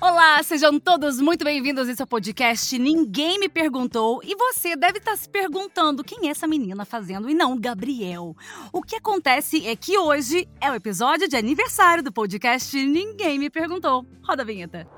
[0.00, 4.20] Olá, sejam todos muito bem-vindos esse é podcast Ninguém Me Perguntou.
[4.22, 8.36] E você deve estar se perguntando quem é essa menina fazendo e não Gabriel.
[8.72, 13.50] O que acontece é que hoje é o episódio de aniversário do podcast Ninguém Me
[13.50, 14.06] Perguntou.
[14.22, 14.97] Roda a vinheta.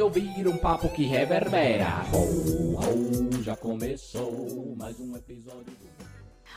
[0.00, 2.06] ouvir um papo que reverbera.
[2.12, 5.94] Ho, ho, já começou mais um episódio do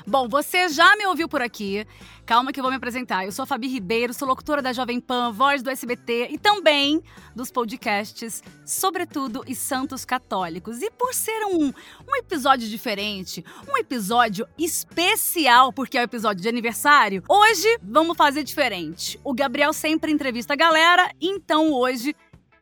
[0.06, 1.86] Bom, você já me ouviu por aqui.
[2.26, 3.26] Calma que eu vou me apresentar.
[3.26, 7.02] Eu sou a Fabi Ribeiro, sou locutora da Jovem Pan, voz do SBT e também
[7.36, 10.82] dos podcasts Sobretudo e Santos Católicos.
[10.82, 11.74] E por ser um,
[12.08, 18.44] um episódio diferente, um episódio especial, porque é o episódio de aniversário, hoje vamos fazer
[18.44, 19.20] diferente.
[19.24, 22.16] O Gabriel sempre entrevista a galera, então hoje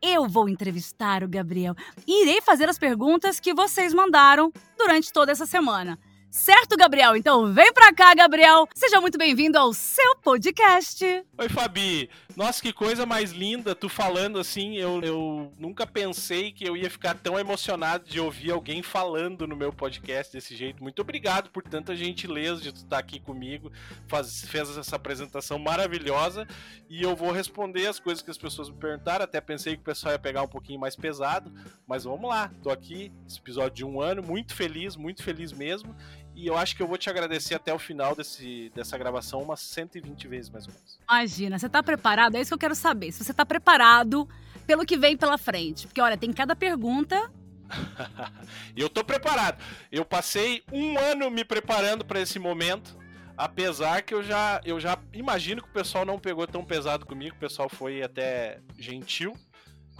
[0.06, 1.74] eu vou entrevistar o Gabriel.
[2.06, 5.98] E irei fazer as perguntas que vocês mandaram durante toda essa semana.
[6.36, 7.16] Certo, Gabriel?
[7.16, 8.68] Então vem pra cá, Gabriel.
[8.74, 11.02] Seja muito bem-vindo ao seu podcast.
[11.38, 12.10] Oi, Fabi.
[12.36, 14.76] Nossa, que coisa mais linda tu falando assim.
[14.76, 19.56] Eu, eu nunca pensei que eu ia ficar tão emocionado de ouvir alguém falando no
[19.56, 20.82] meu podcast desse jeito.
[20.82, 23.72] Muito obrigado por tanta gentileza de tu estar aqui comigo.
[24.06, 26.46] Faz, fez essa apresentação maravilhosa
[26.90, 29.24] e eu vou responder as coisas que as pessoas me perguntaram.
[29.24, 31.50] Até pensei que o pessoal ia pegar um pouquinho mais pesado,
[31.86, 32.50] mas vamos lá.
[32.62, 35.96] Tô aqui, esse episódio de um ano, muito feliz, muito feliz mesmo.
[36.36, 39.60] E eu acho que eu vou te agradecer até o final desse, dessa gravação umas
[39.60, 40.98] 120 vezes, mais ou menos.
[41.08, 42.36] Imagina, você tá preparado?
[42.36, 43.10] É isso que eu quero saber.
[43.10, 44.28] Se você tá preparado
[44.66, 45.86] pelo que vem pela frente.
[45.86, 47.32] Porque, olha, tem cada pergunta.
[48.76, 49.62] Eu tô preparado.
[49.90, 52.96] Eu passei um ano me preparando para esse momento.
[53.36, 57.36] Apesar que eu já, eu já imagino que o pessoal não pegou tão pesado comigo,
[57.36, 59.36] o pessoal foi até gentil.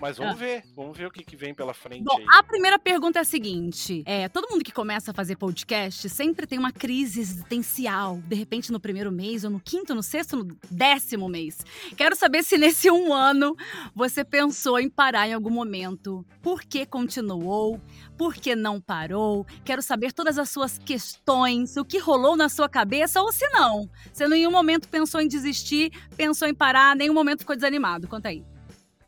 [0.00, 0.36] Mas vamos Ah.
[0.36, 2.26] ver, vamos ver o que, que vem pela frente Bom, aí.
[2.34, 6.46] a primeira pergunta é a seguinte: é, todo mundo que começa a fazer podcast sempre
[6.46, 8.20] tem uma crise existencial.
[8.26, 11.58] De repente, no primeiro mês, ou no quinto, no sexto, no décimo mês.
[11.96, 13.56] Quero saber se nesse um ano
[13.94, 16.24] você pensou em parar em algum momento.
[16.42, 17.80] Por que continuou?
[18.18, 19.46] Por que não parou?
[19.64, 23.88] Quero saber todas as suas questões, o que rolou na sua cabeça, ou se não.
[24.12, 28.08] Você em nenhum momento pensou em desistir, pensou em parar, nenhum momento ficou desanimado.
[28.08, 28.44] Conta aí.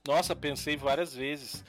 [0.09, 1.63] Nossa, pensei várias vezes.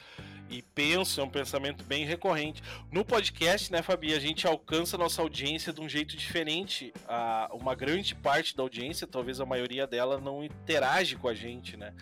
[0.49, 2.63] E penso, é um pensamento bem recorrente.
[2.89, 6.93] No podcast, né, Fabi, a gente alcança nossa audiência de um jeito diferente.
[7.05, 11.75] A, uma grande parte da audiência, talvez a maioria dela, não interage com a gente,
[11.75, 11.93] né?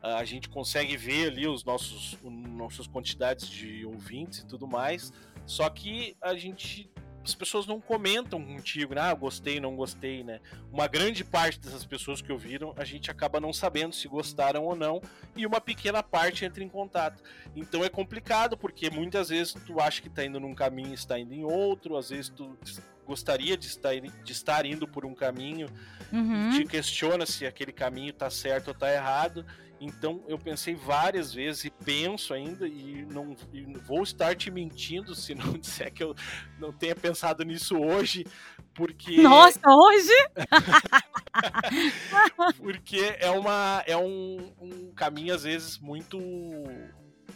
[0.00, 5.12] A gente consegue ver ali os nossos, nossas quantidades de ouvintes e tudo mais.
[5.44, 6.88] Só que a gente.
[7.24, 9.00] As pessoas não comentam contigo, né?
[9.00, 10.40] Ah, gostei, não gostei, né?
[10.72, 14.74] Uma grande parte dessas pessoas que ouviram, a gente acaba não sabendo se gostaram ou
[14.74, 15.00] não,
[15.36, 17.22] e uma pequena parte entra em contato.
[17.54, 21.18] Então é complicado, porque muitas vezes tu acha que tá indo num caminho e está
[21.18, 22.56] indo em outro, às vezes tu
[23.06, 25.68] gostaria de estar, de estar indo por um caminho
[26.12, 26.50] Uhum.
[26.52, 29.46] te questiona se aquele caminho tá certo ou tá errado.
[29.84, 35.12] Então eu pensei várias vezes e penso ainda e não e vou estar te mentindo
[35.12, 36.14] se não disser que eu
[36.56, 38.24] não tenha pensado nisso hoje,
[38.72, 40.12] porque Nossa, hoje?
[42.62, 46.16] porque é uma é um, um caminho às vezes muito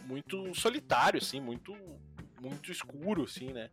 [0.05, 1.77] muito solitário assim, muito
[2.41, 3.71] muito escuro assim, né?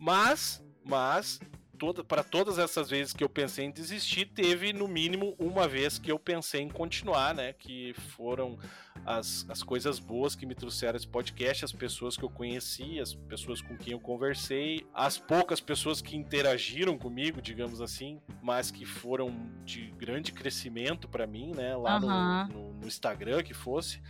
[0.00, 1.38] Mas mas
[1.76, 5.98] toda para todas essas vezes que eu pensei em desistir, teve no mínimo uma vez
[5.98, 7.52] que eu pensei em continuar, né?
[7.52, 8.58] Que foram
[9.04, 13.14] as, as coisas boas que me trouxeram esse podcast, as pessoas que eu conheci, as
[13.14, 18.84] pessoas com quem eu conversei, as poucas pessoas que interagiram comigo, digamos assim, mas que
[18.84, 19.30] foram
[19.64, 21.76] de grande crescimento para mim, né?
[21.76, 22.48] Lá no- Aham.
[22.52, 24.00] no, no Instagram que fosse.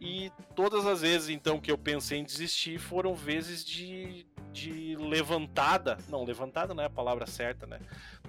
[0.00, 4.24] E todas as vezes, então, que eu pensei em desistir foram vezes de,
[4.58, 5.98] de levantada.
[6.08, 7.78] Não, levantada não é a palavra certa, né?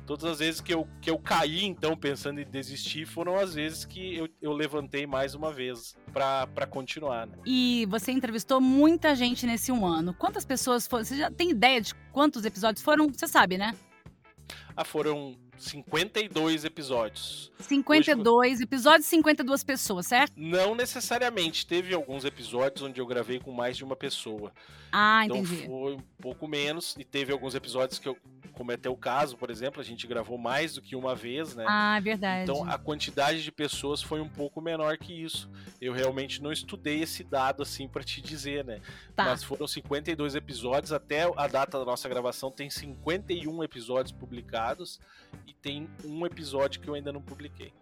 [0.06, 3.86] Todas as vezes que eu, que eu caí, então, pensando em desistir, foram as vezes
[3.86, 7.38] que eu, eu levantei mais uma vez pra pra continuar, né?
[7.46, 10.14] E você entrevistou muita gente nesse um ano.
[10.14, 11.04] Quantas pessoas foram?
[11.06, 13.08] Você já tem ideia de quantos episódios foram?
[13.10, 13.76] Você sabe, né?
[14.76, 17.52] Ah, foram 52 episódios.
[17.60, 18.64] 52 Hoje...
[18.64, 20.34] episódios, 52 pessoas, certo?
[20.36, 21.68] Não necessariamente.
[21.68, 24.52] Teve alguns episódios onde eu gravei com mais de uma pessoa.
[24.92, 25.66] Ah, então entendi.
[25.68, 26.96] Foi um pouco menos.
[26.98, 28.18] E teve alguns episódios que eu,
[28.54, 31.66] como é teu caso, por exemplo, a gente gravou mais do que uma vez, né?
[31.68, 32.44] Ah, é verdade.
[32.44, 35.50] Então a quantidade de pessoas foi um pouco menor que isso.
[35.82, 38.82] Eu realmente não estudei esse dado assim para te dizer, né?
[39.16, 39.26] Tá.
[39.26, 40.92] Mas foram 52 episódios.
[40.92, 45.00] Até a data da nossa gravação tem 51 episódios publicados
[45.50, 47.74] e tem um episódio que eu ainda não publiquei.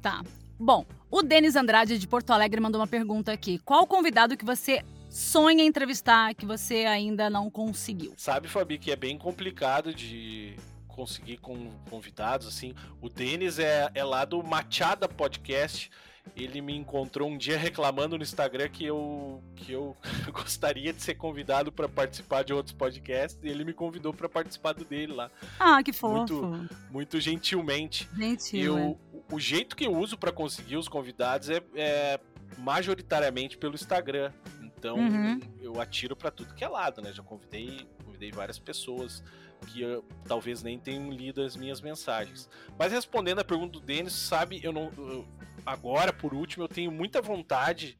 [0.00, 0.22] Tá.
[0.58, 3.58] Bom, o Denis Andrade de Porto Alegre mandou uma pergunta aqui.
[3.58, 8.14] Qual convidado que você sonha entrevistar que você ainda não conseguiu?
[8.16, 10.54] Sabe, Fabi, que é bem complicado de
[10.86, 12.72] conseguir com convidados, assim.
[13.00, 15.90] O Denis é, é lá do Machada Podcast
[16.36, 19.96] ele me encontrou um dia reclamando no Instagram que eu, que eu
[20.32, 24.72] gostaria de ser convidado para participar de outros podcasts e ele me convidou para participar
[24.72, 25.30] do dele lá.
[25.58, 26.16] Ah, que fofo.
[26.42, 28.08] Muito, muito gentilmente.
[28.16, 28.78] Gentil.
[28.78, 29.34] Eu, é.
[29.34, 32.20] O jeito que eu uso para conseguir os convidados é, é,
[32.56, 34.32] majoritariamente pelo Instagram.
[34.62, 35.40] Então Uhum.
[35.60, 37.12] eu atiro para tudo que é lado, né?
[37.12, 39.22] Já convidei, convidei várias pessoas
[39.66, 42.48] que eu, talvez nem tenham lido as minhas mensagens.
[42.78, 44.92] Mas respondendo a pergunta do Denis, sabe, eu não.
[44.96, 45.26] eu-
[45.72, 47.96] agora, por último, eu tenho muita vontade.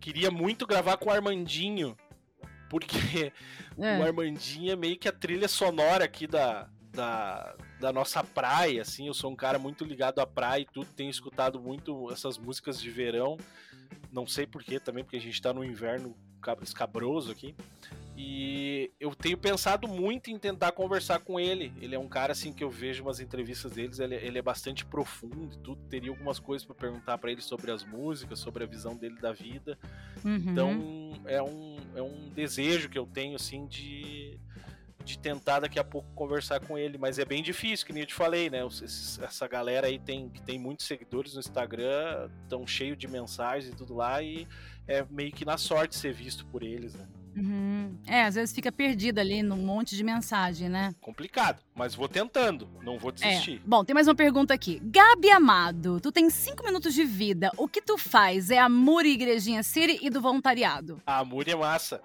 [0.00, 1.96] Queria muito gravar com o Armandinho.
[2.70, 3.32] Porque
[3.78, 3.98] É.
[3.98, 9.06] o Armandinho é meio que a trilha sonora aqui da, da, da nossa praia, assim.
[9.06, 12.80] Eu sou um cara muito ligado à praia e tudo, tenho escutado muito essas músicas
[12.80, 13.36] de verão.
[14.10, 17.54] Não sei porquê também, porque a gente tá no inverno cab- escabroso aqui.
[18.20, 21.72] E eu tenho pensado muito em tentar conversar com ele.
[21.80, 24.84] Ele é um cara assim que eu vejo umas entrevistas deles, ele, ele é bastante
[24.84, 25.80] profundo e tudo.
[25.88, 29.32] Teria algumas coisas para perguntar para ele sobre as músicas, sobre a visão dele da
[29.32, 29.78] vida.
[30.24, 30.34] Uhum.
[30.34, 34.36] Então é um, é um desejo que eu tenho, assim, de,
[35.04, 36.98] de tentar daqui a pouco conversar com ele.
[36.98, 38.62] Mas é bem difícil, que nem eu te falei, né?
[39.22, 43.76] Essa galera aí tem, que tem muitos seguidores no Instagram, tão cheio de mensagens e
[43.76, 44.44] tudo lá, e
[44.88, 47.06] é meio que na sorte ser visto por eles, né?
[47.38, 47.94] Uhum.
[48.06, 50.94] É, às vezes fica perdido ali num monte de mensagem, né?
[51.00, 53.12] Complicado, mas vou tentando, não vou É.
[53.12, 53.62] desistir.
[53.64, 54.80] Bom, tem mais uma pergunta aqui.
[54.82, 57.50] Gabi Amado, tu tem cinco minutos de vida.
[57.56, 58.50] O que tu faz?
[58.50, 61.00] É amor e igrejinha City e do voluntariado.
[61.06, 62.00] A Muri é massa.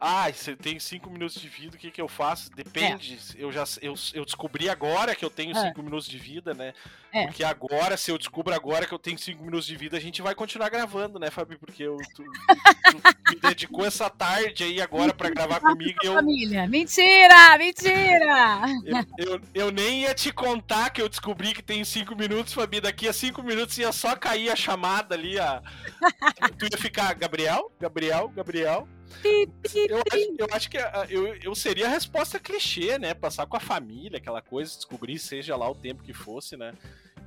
[0.00, 2.50] Ah, você tem cinco minutos de vida, o que, que eu faço?
[2.50, 3.18] Depende.
[3.36, 5.68] Eu já eu, eu descobri agora que eu tenho É.
[5.68, 6.74] cinco minutos de vida, né?
[7.12, 7.26] É.
[7.26, 10.20] Porque agora, se eu descubro agora que eu tenho cinco minutos de vida, a gente
[10.20, 11.56] vai continuar gravando, né, Fabi?
[11.56, 16.12] Porque eu, tu, tu- tu me dedicou essa tarde aí agora pra gravar comigo eu,
[16.12, 16.66] Família.
[16.68, 17.56] Mentira!
[17.56, 18.60] Mentira!
[19.16, 22.80] eu, eu, eu nem ia te contar que eu descobri que tem cinco minutos, Fabi.
[22.82, 25.38] Daqui a cinco minutos ia só cair a chamada ali.
[25.38, 25.62] A...
[26.58, 28.86] Tu ia ficar, Gabriel, Gabriel, Gabriel.
[29.88, 33.14] Eu acho, eu acho que ah, eu, eu seria a resposta clichê, né?
[33.14, 36.72] Passar com a família, aquela coisa, descobrir, seja lá o tempo que fosse, né?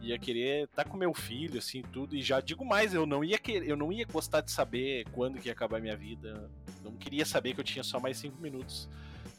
[0.01, 2.15] Ia querer estar com meu filho, assim, tudo.
[2.15, 5.39] E já digo mais, eu não ia querer, eu não ia gostar de saber quando
[5.39, 6.49] que ia acabar a minha vida.
[6.83, 8.87] Não queria saber que eu tinha só mais cinco minutos.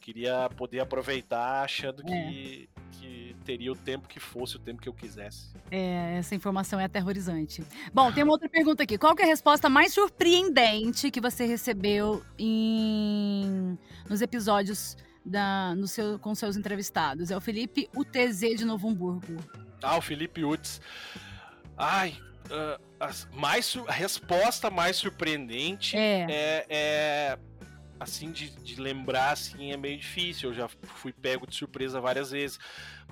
[0.00, 4.94] Queria poder aproveitar achando que, que teria o tempo que fosse, o tempo que eu
[4.94, 5.50] quisesse.
[5.70, 7.62] É, essa informação é aterrorizante.
[7.92, 8.96] Bom, tem uma outra pergunta aqui.
[8.98, 13.78] Qual que é a resposta mais surpreendente que você recebeu em...
[14.08, 15.74] nos episódios da...
[15.74, 16.18] no seu...
[16.18, 17.30] com seus entrevistados?
[17.30, 19.36] É o Felipe UTZ de Novo Hamburgo.
[19.82, 20.80] Ah, o Felipe Utz.
[21.76, 22.14] Ai,
[22.98, 26.26] as- mais, a resposta mais surpreendente É.
[26.28, 27.38] é, é,
[28.00, 30.48] assim de, de lembrar assim é meio difícil.
[30.48, 32.58] Eu já fui pego de surpresa várias vezes,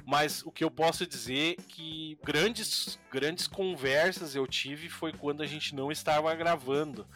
[0.07, 5.47] mas o que eu posso dizer que grandes grandes conversas eu tive foi quando a
[5.47, 7.07] gente não estava gravando.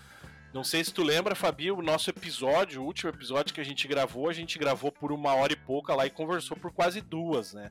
[0.52, 3.88] Não sei se tu lembra, Fabi, o nosso episódio, o último episódio que a gente
[3.88, 7.54] gravou, a gente gravou por uma hora e pouca lá e conversou por quase duas,
[7.54, 7.70] né?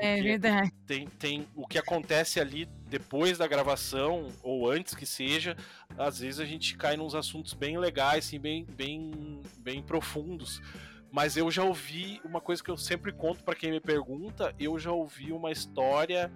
[0.00, 0.72] É Porque verdade.
[0.86, 5.54] tem, tem o que acontece ali depois da gravação ou antes que seja,
[5.98, 10.62] às vezes a gente cai nos assuntos bem legais, assim, bem, bem, bem profundos.
[11.10, 14.78] Mas eu já ouvi uma coisa que eu sempre conto pra quem me pergunta, eu
[14.78, 16.32] já ouvi uma história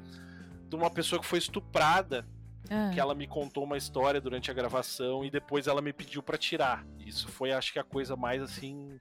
[0.68, 2.26] de uma pessoa que foi estuprada,
[2.70, 6.22] Ah, que ela me contou uma história durante a gravação e depois ela me pediu
[6.22, 6.84] pra tirar.
[6.98, 8.98] Isso foi acho que a coisa mais assim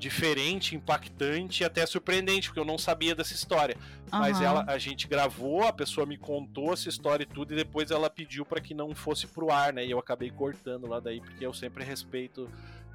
[0.00, 3.76] diferente, impactante e até surpreendente, porque eu não sabia dessa história.
[4.10, 4.44] Mas aham.
[4.44, 8.08] ela, a gente gravou, a pessoa me contou essa história e tudo, e depois ela
[8.08, 9.84] pediu para que não fosse pro ar, né?
[9.84, 12.50] E eu acabei cortando lá daí, porque eu sempre respeito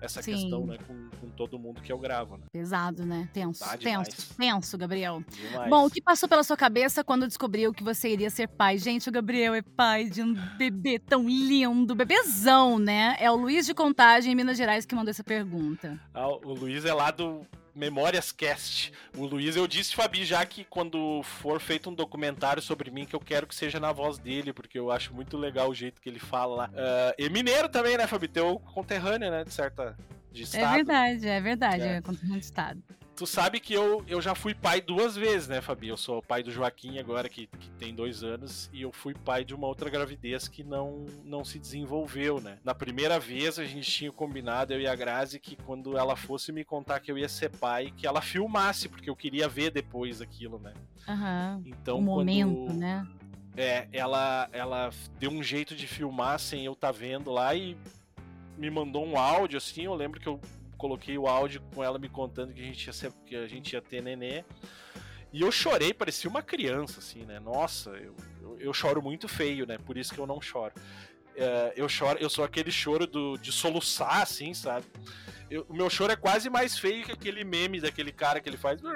[0.06, 0.34] essa Sim.
[0.34, 2.46] questão, né, com, com todo mundo que eu gravo, né?
[2.52, 3.30] Pesado, né?
[3.34, 5.24] Tenso, Tá tenso, tenso, Gabriel.
[5.30, 5.70] Demais.
[5.70, 8.78] Bom, o que passou pela sua cabeça quando descobriu que você iria ser pai?
[8.78, 13.16] Gente, o Gabriel é pai de um bebê tão lindo, bebezão, né?
[13.20, 16.00] É o Luiz de Contagem, em Minas Gerais, que mandou essa pergunta.
[16.14, 17.46] Ah, o Luiz é lá do,
[17.76, 18.94] Memórias Cast.
[19.18, 23.16] O Luiz, eu disse, Fabi, já que quando for feito um documentário sobre mim, que
[23.16, 26.08] eu quero que seja na voz dele, porque eu acho muito legal o jeito que
[26.10, 26.70] ele fala lá.
[26.70, 28.28] Uh, e mineiro também, né, Fabi?
[28.28, 29.98] Teu conterrâneo, né, de certa.
[30.32, 30.74] De É estado.
[30.76, 31.96] verdade, é verdade, É.
[31.98, 32.84] é conterrâneo de estado.
[33.16, 35.88] Tu sabe que eu, eu já fui pai duas vezes, né, Fabi?
[35.88, 39.46] Eu sou pai do Joaquim agora, que, que tem dois anos, e eu fui pai
[39.46, 42.58] de uma outra gravidez que não, não se desenvolveu, né?
[42.62, 46.52] Na primeira vez a gente tinha combinado, eu e a Grazi, que quando ela fosse
[46.52, 50.22] me contar que eu ia ser pai, que ela filmasse, porque eu queria ver depois
[50.22, 50.74] aquilo, né?
[51.08, 51.64] Aham.
[51.66, 52.78] Então, o momento, quando...
[52.78, 53.08] né?
[53.56, 57.78] É, ela, ela deu um jeito de filmar sem eu estar vendo lá e
[58.58, 60.40] me mandou um áudio, assim, eu lembro que eu
[60.86, 63.74] coloquei o áudio com ela me contando que a gente ia, ser, que a gente
[63.74, 64.44] ia ter nenê.
[65.34, 67.40] E eu chorei, parecia uma criança, assim, né?
[67.40, 69.80] Nossa, eu, eu, eu choro muito feio, né?
[69.80, 70.74] Por isso que eu não choro.
[71.36, 74.86] É, eu choro, eu sou aquele choro do, de soluçar, assim, sabe?
[75.50, 78.58] Eu- o meu choro é quase mais feio que aquele meme daquele cara que ele
[78.58, 78.80] faz.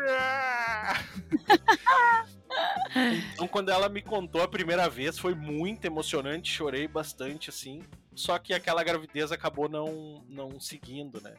[3.34, 7.81] Então, quando ela me contou a primeira vez, foi muito emocionante, chorei bastante, assim.
[8.19, 11.35] Só que aquela gravidez acabou não, não seguindo, né?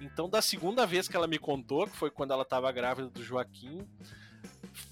[0.00, 3.22] Então, da segunda vez que ela me contou, que foi quando ela tava grávida do
[3.22, 3.86] Joaquim,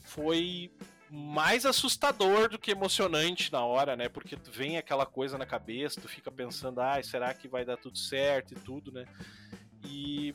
[0.04, 0.70] foi
[1.10, 4.06] mais assustador do que emocionante na hora, né?
[4.06, 7.78] Porque tu vem aquela coisa na cabeça, tu fica pensando, ah, será que vai dar
[7.78, 9.06] tudo certo e tudo, né?
[9.82, 10.34] E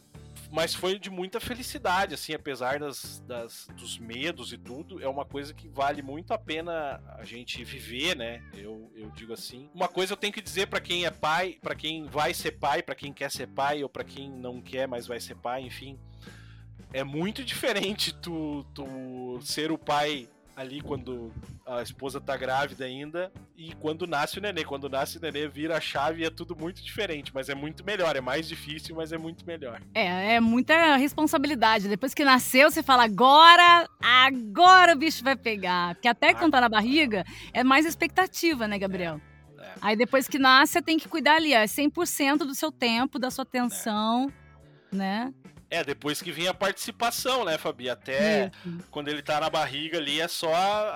[0.55, 5.25] mas foi de muita felicidade, assim, apesar das, das, dos medos e tudo, é uma
[5.25, 8.41] coisa que vale muito a pena a gente viver, né?
[8.53, 9.69] Eu, eu digo assim.
[9.74, 12.81] Uma coisa eu tenho que dizer pra quem é pai, pra quem vai ser pai,
[12.81, 16.00] pra quem quer ser pai ou pra quem não quer, mas vai ser pai, enfim.
[16.93, 21.31] É muito diferente tu, tu ser o pai ali quando
[21.65, 24.63] a esposa tá grávida ainda e quando nasce o nenê.
[24.63, 27.83] Quando nasce o nenê, vira a chave e é tudo muito diferente, mas é muito
[27.83, 28.15] melhor.
[28.15, 29.81] É mais difícil, mas é muito melhor.
[29.93, 31.89] É, é muita responsabilidade.
[31.89, 35.95] Depois que nasceu, você fala, agora, agora o bicho vai pegar.
[35.95, 39.19] Porque até quando tá na barriga, é mais expectativa, né, Gabriel?
[39.59, 39.74] É.
[39.81, 43.19] Aí depois que nasce, você tem que cuidar ali, ó, é 100% do seu tempo,
[43.19, 44.31] da sua atenção,
[44.95, 45.33] né?
[45.69, 47.89] É, depois que vem a participação, né, Fabi?
[47.89, 48.83] Até Isso.
[48.91, 50.89] quando ele tá na barriga ali, é só a,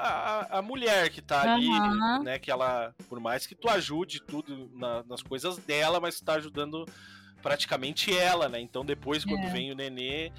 [0.52, 2.24] a, a mulher que tá ali, Aham.
[2.24, 2.40] né?
[2.40, 6.34] Que ela, por mais que tu ajude tudo na- nas coisas dela, mas tu tá
[6.36, 6.86] ajudando
[7.42, 8.60] praticamente ela, né?
[8.60, 9.50] Então depois, quando É.
[9.50, 10.32] vem o nenê,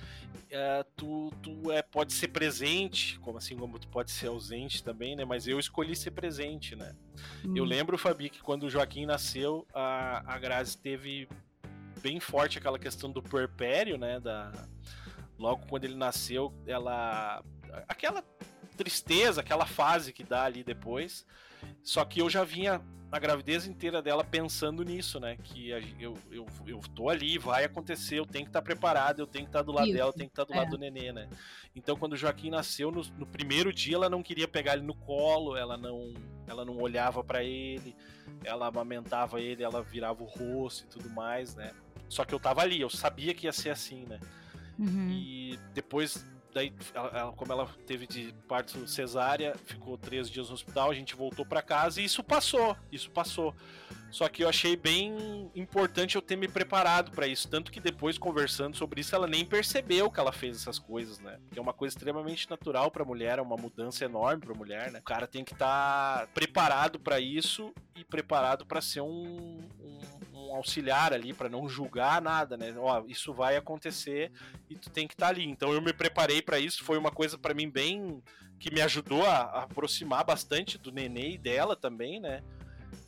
[0.51, 5.17] é, tu, tu é, pode ser presente, como assim como tu pode ser ausente também,
[5.17, 5.25] né?
[5.25, 6.95] Mas eu escolhi ser presente, né?
[7.55, 7.67] Eu Hum.
[7.67, 11.29] lembro, Fabi, que quando o Joaquim nasceu, a, a Grazi teve
[12.03, 14.21] bem forte aquela questão do puerpério, né?
[14.21, 14.53] Da...
[15.39, 17.43] Logo quando ele nasceu, ela.
[17.89, 18.23] Aquela
[18.77, 21.27] tristeza, aquela fase que dá ali depois.
[21.83, 22.81] Só que eu já vinha
[23.13, 25.37] a gravidez inteira dela pensando nisso, né?
[25.43, 29.45] Que eu, eu, eu tô ali, vai acontecer, eu tenho que estar preparado, eu tenho
[29.45, 30.57] que estar do lado Isso, dela, eu tenho que estar do é.
[30.57, 31.29] lado do nenê, né?
[31.75, 34.95] Então quando o Joaquim nasceu, no, no primeiro dia ela não queria pegar ele no
[34.95, 36.15] colo, ela não,
[36.47, 37.97] ela não olhava pra ele,
[38.45, 41.73] ela amamentava ele, ela virava o rosto e tudo mais, né?
[42.09, 44.21] Só que eu tava ali, eu sabia que ia ser assim, né?
[44.79, 45.11] Uhum.
[45.11, 50.55] E depois, daí, ela- ela- como ela teve de parto cesárea, ficou três dias no
[50.55, 53.55] hospital, a gente voltou pra casa e isso passou, isso passou.
[54.11, 58.19] Só que eu achei bem importante eu ter me preparado pra isso, tanto que depois
[58.19, 61.39] conversando sobre isso, ela nem percebeu que ela fez essas coisas, né?
[61.45, 64.99] Porque é uma coisa extremamente natural pra mulher, é uma mudança enorme pra mulher, né?
[64.99, 70.01] O cara tem que estar preparado pra isso e preparado pra ser um, um,
[70.55, 72.75] auxiliar ali, pra não julgar nada, né?
[72.77, 74.33] Ó, isso vai acontecer
[74.69, 75.45] e tu tem que estar ali.
[75.49, 78.23] Então eu me preparei pra isso, foi uma coisa pra mim bem
[78.59, 82.43] que me ajudou a, a aproximar bastante do nenê e dela também, né?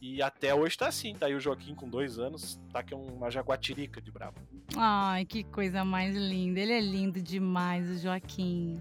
[0.00, 2.96] E até hoje tá assim, tá aí o Joaquim com dois anos, tá que é
[2.96, 4.36] uma jaguatirica de bravo.
[4.76, 6.58] Ai, que coisa mais linda.
[6.58, 8.80] Ele é lindo demais, o Joaquim.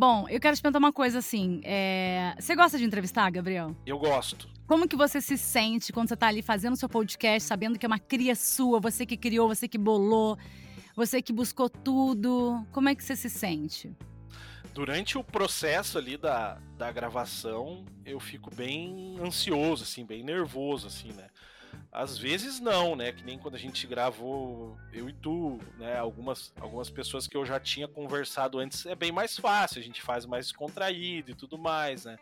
[0.00, 1.60] Bom, eu quero te perguntar uma coisa assim.
[1.62, 3.76] é, Você gosta de entrevistar, Gabriel?
[3.84, 4.48] Eu gosto.
[4.66, 7.86] Como que você se sente quando você tá ali fazendo seu podcast, sabendo que é
[7.86, 10.38] uma cria sua, você que criou, você que bolou,
[10.96, 12.66] você que buscou tudo?
[12.72, 13.94] Como é que você se sente?
[14.72, 21.12] Durante o processo ali da, da gravação, eu fico bem ansioso, assim, bem nervoso, assim,
[21.12, 21.28] né?
[21.92, 23.12] Às vezes não, né?
[23.12, 25.98] Que nem quando a gente gravou eu e tu, né?
[25.98, 30.00] Algumas, algumas pessoas que eu já tinha conversado antes é bem mais fácil, a gente
[30.00, 32.16] faz mais contraído e tudo mais, né?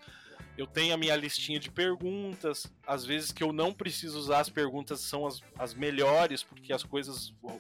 [0.56, 4.48] Eu tenho a minha listinha de perguntas, às vezes que eu não preciso usar as
[4.48, 7.58] perguntas são as, as melhores, porque as coisas uh,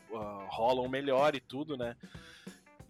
[0.48, 1.94] rolam melhor e tudo, né?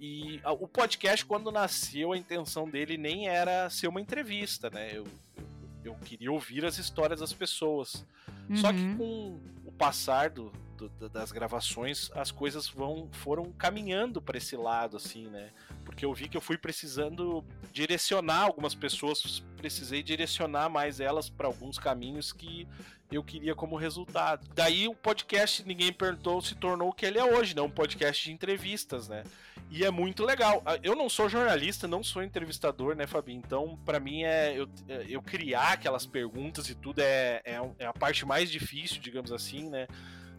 [0.01, 4.93] E o podcast, quando nasceu, a intenção dele nem era ser uma entrevista, né?
[4.95, 5.05] Eu,
[5.37, 5.48] eu,
[5.89, 8.07] eu queria ouvir as histórias das pessoas.
[8.55, 8.97] Só que Uhum.
[8.97, 14.97] com o passar do, do, das gravações, as coisas vão foram caminhando para esse lado,
[14.97, 15.51] assim, né?
[15.85, 21.47] Porque eu vi que eu fui precisando direcionar algumas pessoas, precisei direcionar mais elas para
[21.47, 22.67] alguns caminhos que
[23.11, 24.47] eu queria como resultado.
[24.55, 27.63] Daí o podcast Ninguém Perguntou se tornou o que ele é hoje, né?
[27.63, 29.25] Um podcast de entrevistas, né?
[29.71, 30.63] E é muito legal.
[30.65, 33.35] Ah, eu não sou jornalista, não sou entrevistador, né, Fabi?
[33.35, 37.87] Então, para mim, é eu, é, eu criar aquelas perguntas e tudo é, é, é
[37.87, 39.87] a parte mais difícil, digamos assim, né?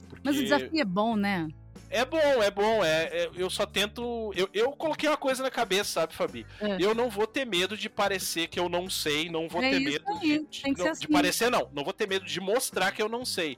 [0.08, 0.22] Porque...
[0.24, 1.48] Mas o desafio é bom, né?
[1.90, 2.84] É bom, é bom.
[2.84, 4.32] É, é, eu só tento.
[4.36, 6.46] Eu, eu coloquei uma coisa na cabeça, sabe, Fabi?
[6.62, 6.78] É.
[6.80, 9.80] Eu não vou ter medo de parecer que eu não sei, não vou é ter
[9.80, 10.46] medo aí.
[10.50, 11.02] de, de, não, assim.
[11.02, 11.70] de, parecer, não.
[11.74, 13.58] Não vou ter medo de mostrar que eu não sei.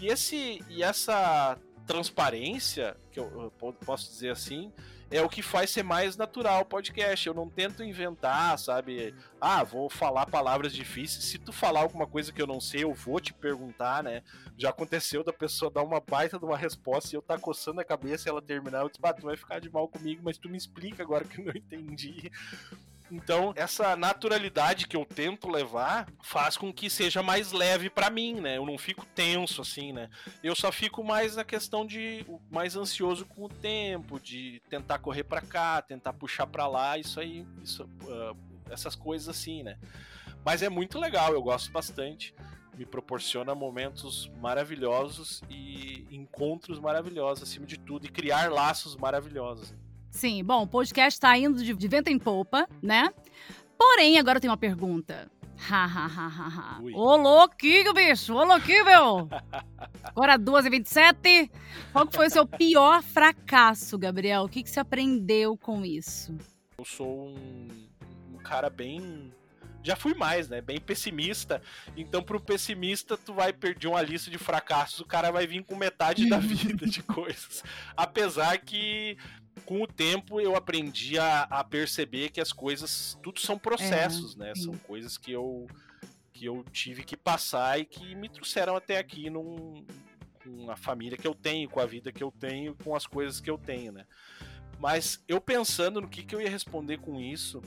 [0.00, 4.72] E, esse, e essa transparência, que eu, eu posso dizer assim,
[5.12, 7.26] é o que faz ser mais natural o podcast.
[7.26, 9.14] Eu não tento inventar, sabe?
[9.40, 11.24] Ah, vou falar palavras difíceis.
[11.24, 14.22] Se tu falar alguma coisa que eu não sei, eu vou te perguntar, né?
[14.56, 17.84] Já aconteceu da pessoa dar uma baita de uma resposta e eu tá coçando a
[17.84, 18.80] cabeça e ela terminar.
[18.80, 21.40] Eu disse, ah, tu vai ficar de mal comigo, mas tu me explica agora que
[21.40, 22.30] eu não entendi.
[23.12, 28.40] Então, essa naturalidade que eu tento levar faz com que seja mais leve para mim,
[28.40, 28.56] né?
[28.56, 30.08] Eu não fico tenso assim, né?
[30.42, 35.24] Eu só fico mais na questão de mais ansioso com o tempo, de tentar correr
[35.24, 38.34] para cá, tentar puxar para lá, isso aí, isso, uh,
[38.70, 39.78] essas coisas assim, né?
[40.42, 42.34] Mas é muito legal, eu gosto bastante.
[42.78, 49.74] Me proporciona momentos maravilhosos e encontros maravilhosos, acima de tudo, e criar laços maravilhosos.
[50.12, 53.10] Sim, bom, o podcast tá indo de, de vento em polpa, né?
[53.76, 55.28] Porém, agora tem uma pergunta.
[55.70, 56.80] Ha, ha, ha, ha, ha.
[56.94, 58.34] Ô, louquinho, bicho!
[58.34, 59.28] Ô, louquinho, meu!
[60.04, 61.50] Agora 12h27.
[61.92, 64.42] Qual foi o seu pior fracasso, Gabriel?
[64.44, 66.36] O que, que você aprendeu com isso?
[66.76, 67.68] Eu sou um,
[68.34, 69.32] um cara bem
[69.82, 70.60] já fui mais, né?
[70.60, 71.60] Bem pessimista.
[71.96, 75.74] Então, pro pessimista, tu vai perder uma lista de fracassos, o cara vai vir com
[75.74, 77.64] metade da vida de coisas.
[77.96, 79.16] Apesar que
[79.64, 84.38] com o tempo eu aprendi a, a, perceber que as coisas, tudo são processos, é,
[84.38, 84.54] né?
[84.54, 84.62] Sim.
[84.62, 85.66] São coisas que eu,
[86.32, 89.84] que eu tive que passar e que me trouxeram até aqui num,
[90.42, 93.40] com a família que eu tenho, com a vida que eu tenho, com as coisas
[93.40, 94.06] que eu tenho, né?
[94.78, 97.62] Mas eu pensando no que, que eu ia responder com isso,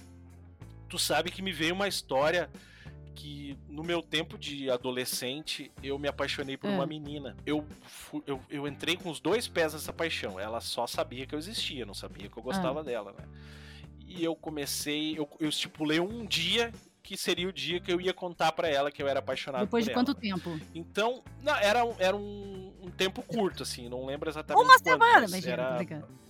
[0.89, 2.49] tu sabe que me veio uma história
[3.15, 6.73] que no meu tempo de adolescente eu me apaixonei por é.
[6.73, 7.35] uma menina.
[7.45, 7.65] Eu,
[8.27, 10.39] eu, eu entrei com os dois pés nessa paixão.
[10.39, 12.83] Ela só sabia que eu existia, não sabia que eu gostava é.
[12.83, 13.25] dela, né?
[14.05, 16.71] E eu comecei, eu, eu estipulei um dia
[17.05, 19.85] que seria o dia que eu ia contar para ela que eu era apaixonado Depois
[19.85, 20.59] de quanto tempo?
[20.73, 24.65] Então, não, era, era um, um, tempo curto, assim, não lembro exatamente.
[24.65, 25.77] Uma semana, mas era...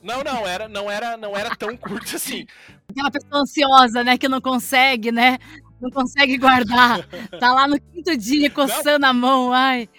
[0.04, 2.46] Não, não, era, não era, não era tão curto assim.
[2.92, 5.38] Aquela pessoa ansiosa, né, que não consegue, né?
[5.80, 7.08] não consegue guardar.
[7.40, 9.10] Tá lá no quinto dia coçando não.
[9.10, 9.90] a mão, ai.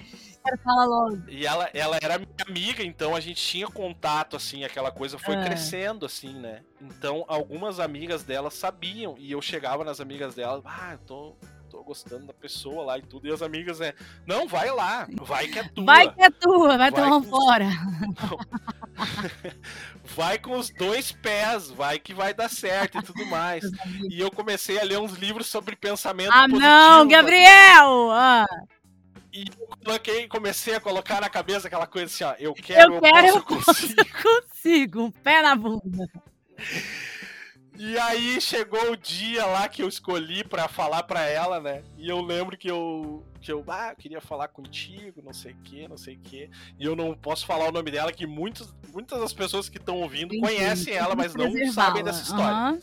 [0.46, 1.22] Quero falar logo.
[1.28, 5.34] E ela, ela era minha amiga, então a gente tinha contato, assim, aquela coisa foi
[5.34, 5.44] é.
[5.44, 6.62] crescendo, assim, né?
[6.80, 11.36] Então algumas amigas dela sabiam, e eu chegava nas amigas dela, ah, eu tô,
[11.68, 13.26] tô gostando da pessoa lá e tudo.
[13.26, 13.92] E as amigas é,
[14.24, 15.84] não, vai lá, vai que é tua.
[15.84, 17.66] Vai que é tua, vai, vai tomar fora.
[20.16, 23.64] vai com os dois pés, vai que vai dar certo e tudo mais.
[24.08, 26.64] e eu comecei a ler uns livros sobre pensamento ah, positivo.
[26.64, 28.10] Ah, não, Gabriel!
[28.12, 28.46] Ah.
[29.36, 33.00] E eu coloquei, comecei a colocar na cabeça aquela coisa assim, ó, eu quero, eu,
[33.02, 34.04] quero, eu posso, eu consigo.
[34.22, 35.02] consigo.
[35.02, 36.10] Um pé na bunda.
[37.78, 41.82] E aí chegou o dia lá que eu escolhi para falar para ela, né?
[41.98, 45.56] E eu lembro que eu que eu, ah, eu queria falar contigo, não sei o
[45.56, 46.50] que, não sei o que.
[46.80, 50.00] E eu não posso falar o nome dela, que muitos, muitas das pessoas que estão
[50.00, 50.40] ouvindo Entendi.
[50.40, 52.72] conhecem ela, mas não sabem dessa história.
[52.72, 52.80] Uhum.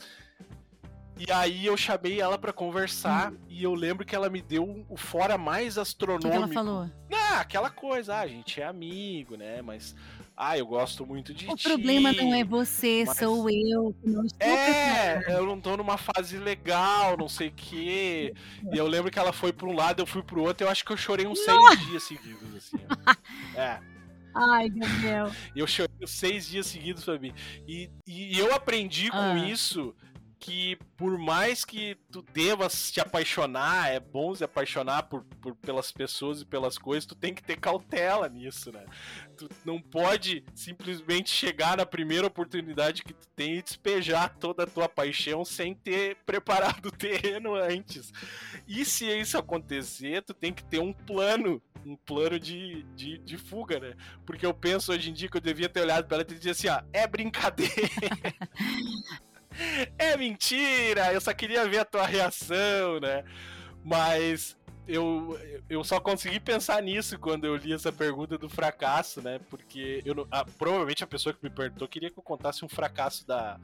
[1.18, 3.38] E aí eu chamei ela para conversar hum.
[3.48, 6.28] e eu lembro que ela me deu o fora mais astronômico.
[6.28, 6.90] O que, ela falou?
[7.14, 9.62] Ah, aquela coisa, ah, a gente é amigo, né?
[9.62, 9.96] Mas
[10.36, 11.68] ah, eu gosto muito de o ti.
[11.68, 13.18] O problema não é você, mas...
[13.18, 13.96] sou eu.
[14.04, 18.34] Não estou é, eu não tô numa fase legal, não sei o quê.
[18.72, 20.84] E eu lembro que ela foi para um lado, eu fui pro outro, eu acho
[20.84, 21.76] que eu chorei uns Nossa.
[21.76, 22.78] seis dias seguidos, assim.
[23.56, 23.80] é.
[24.36, 25.32] Ai, Gabriel.
[25.56, 27.36] Eu chorei uns seis dias seguidos, Fabi.
[27.68, 29.38] E, e eu aprendi com ah.
[29.38, 29.96] isso
[30.44, 35.90] que por mais que tu devas te apaixonar, é bom se apaixonar por, por, pelas
[35.90, 38.84] pessoas e pelas coisas, tu tem que ter cautela nisso, né?
[39.38, 44.68] Tu não pode simplesmente chegar na primeira oportunidade que tu tem e despejar toda a
[44.68, 48.12] tua paixão sem ter preparado o terreno antes.
[48.68, 53.38] E se isso acontecer, tu tem que ter um plano um plano de, de, de,
[53.38, 53.94] fuga, né?
[54.26, 56.52] Porque eu penso hoje em dia que eu devia ter olhado para ela e dizer
[56.52, 57.74] assim, ó, é brincadeira.
[59.98, 63.24] é mentira, eu só queria ver a tua reação, né?
[63.84, 65.40] Mas eu,
[65.70, 69.40] eu só consegui pensar nisso quando eu li essa pergunta do fracasso, né?
[69.50, 73.26] Porque eu ah, provavelmente a pessoa que me perguntou queria que eu contasse um fracasso
[73.26, 73.60] da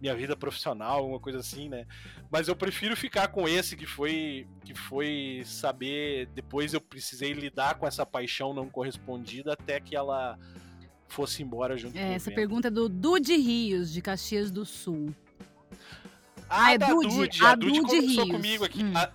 [0.00, 1.86] minha vida profissional, alguma coisa assim, né?
[2.30, 7.74] Mas eu prefiro ficar com esse que foi que foi saber depois eu precisei lidar
[7.74, 10.38] com essa paixão não correspondida até que ela
[11.06, 15.14] fosse embora junto é, com Essa pergunta é do Dude Rios, de Caxias do Sul.
[16.48, 17.44] Ah, ah é Dude.
[17.44, 18.36] A, a Dude, Dude conversou Rios.
[18.36, 18.84] comigo aqui.
[18.84, 18.92] Hum.
[18.94, 19.10] A,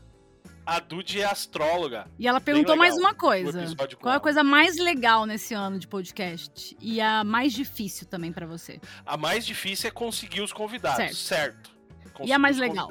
[0.65, 2.07] a Dude é astróloga.
[2.19, 3.65] E ela perguntou mais uma coisa.
[4.01, 6.75] Qual é a coisa mais legal nesse ano de podcast?
[6.81, 8.81] E a mais difícil também para você?
[9.05, 11.69] A mais difícil é conseguir os convidados, certo?
[11.69, 11.77] certo.
[12.25, 12.89] E a mais legal?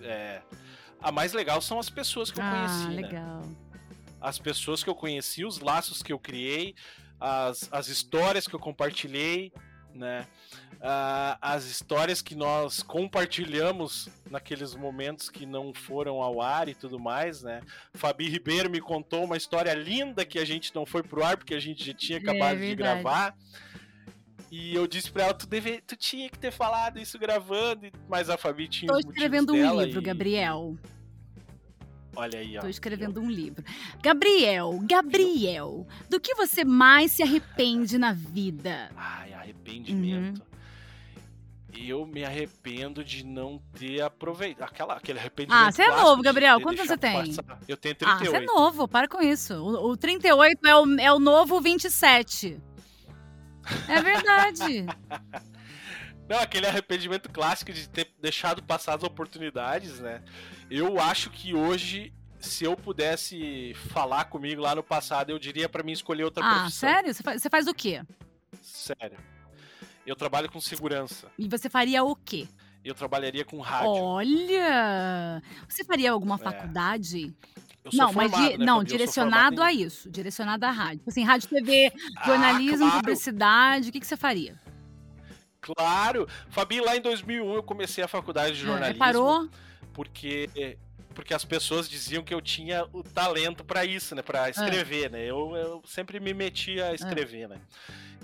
[0.00, 0.40] É,
[1.02, 3.02] a mais legal são as pessoas que eu ah, conheci, né?
[3.02, 3.40] legal.
[3.40, 3.56] Né?
[4.20, 6.74] As pessoas que eu conheci, os laços que eu criei,
[7.18, 9.52] as, as histórias que eu compartilhei,
[9.94, 10.26] né?
[10.80, 16.98] Uh, as histórias que nós compartilhamos naqueles momentos que não foram ao ar e tudo
[16.98, 17.60] mais, né?
[17.94, 21.54] Fabi Ribeiro me contou uma história linda que a gente não foi pro ar porque
[21.54, 23.36] a gente já tinha é acabado é de gravar.
[24.50, 28.28] E eu disse pra ela, tu, deve, tu tinha que ter falado isso gravando, mas
[28.28, 30.02] a Fabi tinha Tô escrevendo um livro, e...
[30.02, 30.76] Gabriel.
[32.16, 32.60] Olha aí, ó.
[32.60, 33.64] Tô escrevendo um livro.
[34.02, 38.90] Gabriel, Gabriel, do que você mais se arrepende na vida?
[38.96, 40.40] Ai, arrependimento.
[40.40, 40.49] Uhum
[41.88, 44.68] eu me arrependo de não ter aproveitado.
[44.68, 45.68] Aquela, aquele arrependimento.
[45.68, 46.60] Ah, você é novo, Gabriel.
[46.60, 47.34] Quanto você tem?
[47.34, 47.58] Passar.
[47.68, 48.04] Eu tenho 38.
[48.04, 49.54] Ah, você é novo, para com isso.
[49.54, 52.60] O, o 38 é o, é o novo 27.
[53.88, 54.86] É verdade.
[56.28, 60.22] não, aquele arrependimento clássico de ter deixado passar as oportunidades, né?
[60.70, 65.82] Eu acho que hoje se eu pudesse falar comigo lá no passado, eu diria para
[65.82, 66.88] mim escolher outra ah, profissão.
[66.88, 67.14] Ah, sério?
[67.14, 68.02] Você faz, você faz o quê?
[68.62, 69.18] Sério.
[70.06, 71.30] Eu trabalho com segurança.
[71.38, 72.48] E você faria o quê?
[72.84, 73.90] Eu trabalharia com rádio.
[73.90, 75.42] Olha!
[75.68, 76.38] Você faria alguma é.
[76.38, 77.34] faculdade?
[77.84, 81.02] Eu não, formado, mas di né, não, direcionado a isso, direcionado à rádio.
[81.06, 83.02] Assim, rádio, TV, ah, jornalismo, ah, claro.
[83.02, 84.58] publicidade, o que, que você faria?
[85.60, 86.26] Claro!
[86.50, 88.98] Fabi, lá em 2001 eu comecei a faculdade de é, jornalismo.
[88.98, 89.48] parou?
[89.92, 90.78] Porque
[91.14, 95.08] porque as pessoas diziam que eu tinha o talento para isso, né, para escrever, é.
[95.08, 95.24] né?
[95.26, 97.48] Eu, eu sempre me metia a escrever, é.
[97.48, 97.56] né?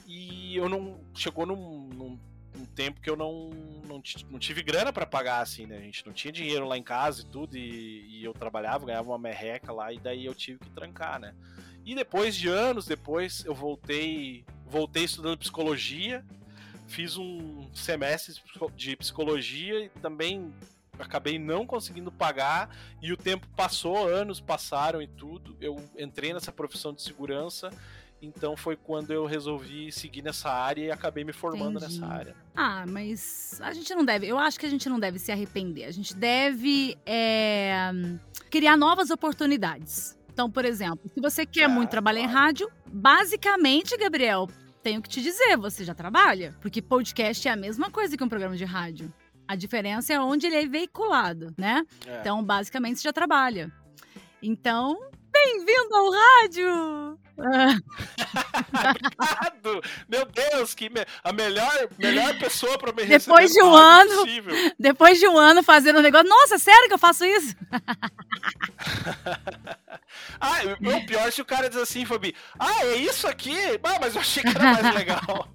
[0.07, 1.01] E eu não.
[1.15, 2.19] Chegou num, num,
[2.57, 3.51] num tempo que eu não,
[3.87, 5.77] não, não tive grana para pagar, assim, né?
[5.79, 9.11] A gente não tinha dinheiro lá em casa e tudo, e, e eu trabalhava, ganhava
[9.11, 11.35] uma merreca lá, e daí eu tive que trancar, né?
[11.85, 16.25] E depois de anos depois, eu voltei, voltei estudando psicologia,
[16.87, 18.35] fiz um semestre
[18.75, 20.53] de psicologia e também
[20.99, 25.57] acabei não conseguindo pagar e o tempo passou, anos passaram e tudo.
[25.61, 27.71] Eu entrei nessa profissão de segurança
[28.21, 32.01] então foi quando eu resolvi seguir nessa área e acabei me formando Entendi.
[32.01, 32.37] nessa área.
[32.55, 34.27] Ah, mas a gente não deve.
[34.27, 35.85] Eu acho que a gente não deve se arrepender.
[35.85, 37.91] A gente deve é,
[38.51, 40.17] criar novas oportunidades.
[40.33, 42.33] Então, por exemplo, se você quer muito trabalhar claro.
[42.33, 44.49] em rádio, basicamente, Gabriel,
[44.83, 46.55] tenho que te dizer, você já trabalha?
[46.61, 49.13] Porque podcast é a mesma coisa que um programa de rádio.
[49.49, 51.85] A diferença é onde ele é veiculado, né?
[52.07, 52.21] É.
[52.21, 53.73] Então, basicamente, você já trabalha.
[54.43, 54.99] Então,
[55.45, 57.19] bem-vindo ao rádio!
[58.73, 59.83] Obrigado!
[60.09, 61.05] Meu Deus, que me...
[61.23, 64.55] a melhor, melhor pessoa para me depois de um ano, possível.
[64.79, 67.55] Depois de um ano fazendo um negócio, nossa, sério que eu faço isso?
[70.41, 73.57] ah, o pior se o cara diz assim, Fabi, ah, é isso aqui?
[73.83, 75.49] Ah, mas eu achei que era mais legal.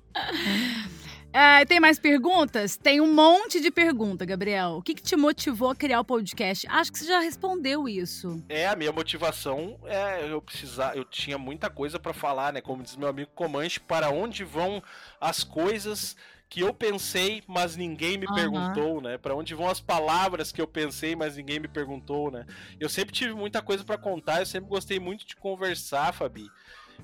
[1.33, 2.75] É, tem mais perguntas?
[2.75, 4.71] Tem um monte de pergunta, Gabriel.
[4.71, 6.67] O que, que, te motivou a criar o podcast?
[6.67, 8.43] Acho que você já respondeu isso.
[8.49, 12.59] É, a minha motivação é eu precisar, eu tinha muita coisa para falar, né?
[12.59, 14.83] Como diz meu amigo Comanche, para onde vão
[15.19, 16.17] as coisas
[16.49, 18.35] que eu pensei, mas ninguém me uhum.
[18.35, 19.17] perguntou, né?
[19.17, 22.45] Para onde vão as palavras que eu pensei, mas ninguém me perguntou, né?
[22.77, 26.49] Eu sempre tive muita coisa para contar, eu sempre gostei muito de conversar, Fabi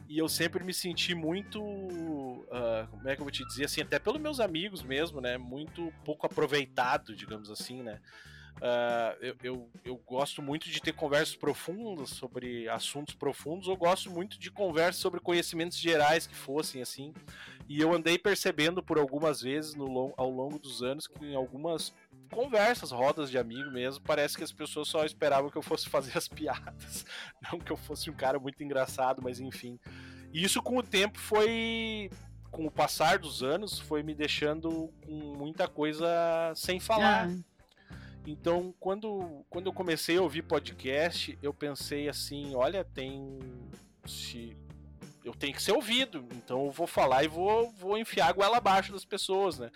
[0.07, 3.81] e eu sempre me senti muito, uh, como é que eu vou te dizer assim,
[3.81, 7.99] até pelos meus amigos mesmo, né, muito pouco aproveitado, digamos assim, né.
[8.57, 14.09] Uh, eu, eu, eu, gosto muito de ter conversas profundas sobre assuntos profundos, eu gosto
[14.09, 17.13] muito de conversas sobre conhecimentos gerais que fossem assim.
[17.69, 21.93] E eu andei percebendo por algumas vezes no, ao longo dos anos que em algumas
[22.27, 26.17] conversas, rodas de amigo mesmo, parece que as pessoas só esperavam que eu fosse fazer
[26.17, 27.05] as piadas.
[27.51, 29.79] Não que eu fosse um cara muito engraçado, mas enfim.
[30.33, 32.09] E isso com o tempo foi.
[32.49, 36.07] Com o passar dos anos, foi me deixando com muita coisa
[36.55, 37.27] sem falar.
[37.29, 37.57] Ah.
[38.25, 43.39] Então, quando, quando eu comecei a ouvir podcast, eu pensei assim: olha, tem.
[44.05, 44.55] Se,
[45.23, 48.57] eu tenho que ser ouvido, então eu vou falar e vou, vou enfiar a goela
[48.57, 49.69] abaixo das pessoas, né?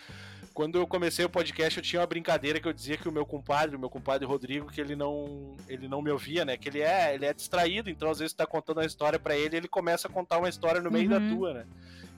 [0.53, 3.25] Quando eu comecei o podcast, eu tinha uma brincadeira que eu dizia que o meu
[3.25, 6.57] compadre, o meu compadre Rodrigo, que ele não, ele não me ouvia, né?
[6.57, 9.35] Que ele é, ele é distraído, então às vezes tu tá contando uma história para
[9.35, 11.29] ele, ele começa a contar uma história no meio uhum.
[11.29, 11.65] da tua, né?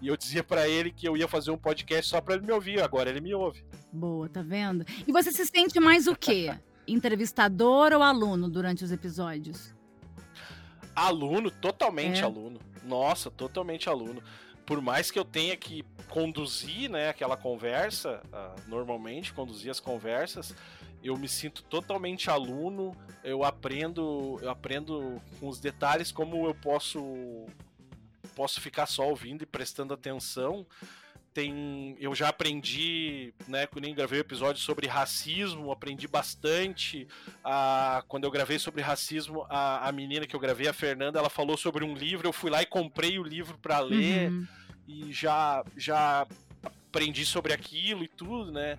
[0.02, 2.52] E eu dizia para ele que eu ia fazer um podcast só para ele me
[2.52, 3.64] ouvir, agora ele me ouve.
[3.92, 4.86] Boa, tá vendo?
[5.08, 6.54] E você se sente mais o quê?
[6.88, 9.74] Entrevistador ou aluno durante os episódios?
[10.96, 12.24] Aluno, totalmente é.
[12.24, 12.60] aluno.
[12.84, 14.22] Nossa, totalmente aluno
[14.66, 20.56] por mais que eu tenha que conduzir né, aquela conversa, uh, normalmente conduzir as conversas,
[21.04, 27.46] eu me sinto totalmente aluno, eu aprendo, eu aprendo com os detalhes como eu posso
[28.36, 30.66] posso ficar só ouvindo e prestando atenção.
[31.34, 37.08] Tem, eu já aprendi, né, quando eu gravei episódio sobre racismo, aprendi bastante.
[37.44, 41.30] A, quando eu gravei sobre racismo, a, a menina que eu gravei, a Fernanda, ela
[41.30, 44.48] falou sobre um livro, eu fui lá e comprei o livro para ler uhum.
[44.88, 46.28] e já já
[46.64, 48.78] aprendi sobre aquilo e tudo, né?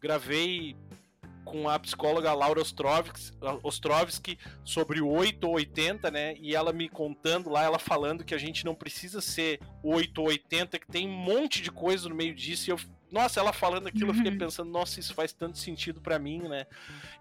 [0.00, 0.76] Gravei
[1.46, 3.32] com a psicóloga Laura Ostrovsky,
[3.62, 6.34] Ostrovsky sobre o 8 ou 80, né?
[6.40, 10.26] E ela me contando lá, ela falando que a gente não precisa ser 8 ou
[10.26, 12.68] 80, que tem um monte de coisa no meio disso.
[12.68, 12.80] E eu,
[13.12, 14.38] nossa, ela falando aquilo, eu fiquei uhum.
[14.38, 16.66] pensando, nossa, isso faz tanto sentido para mim, né?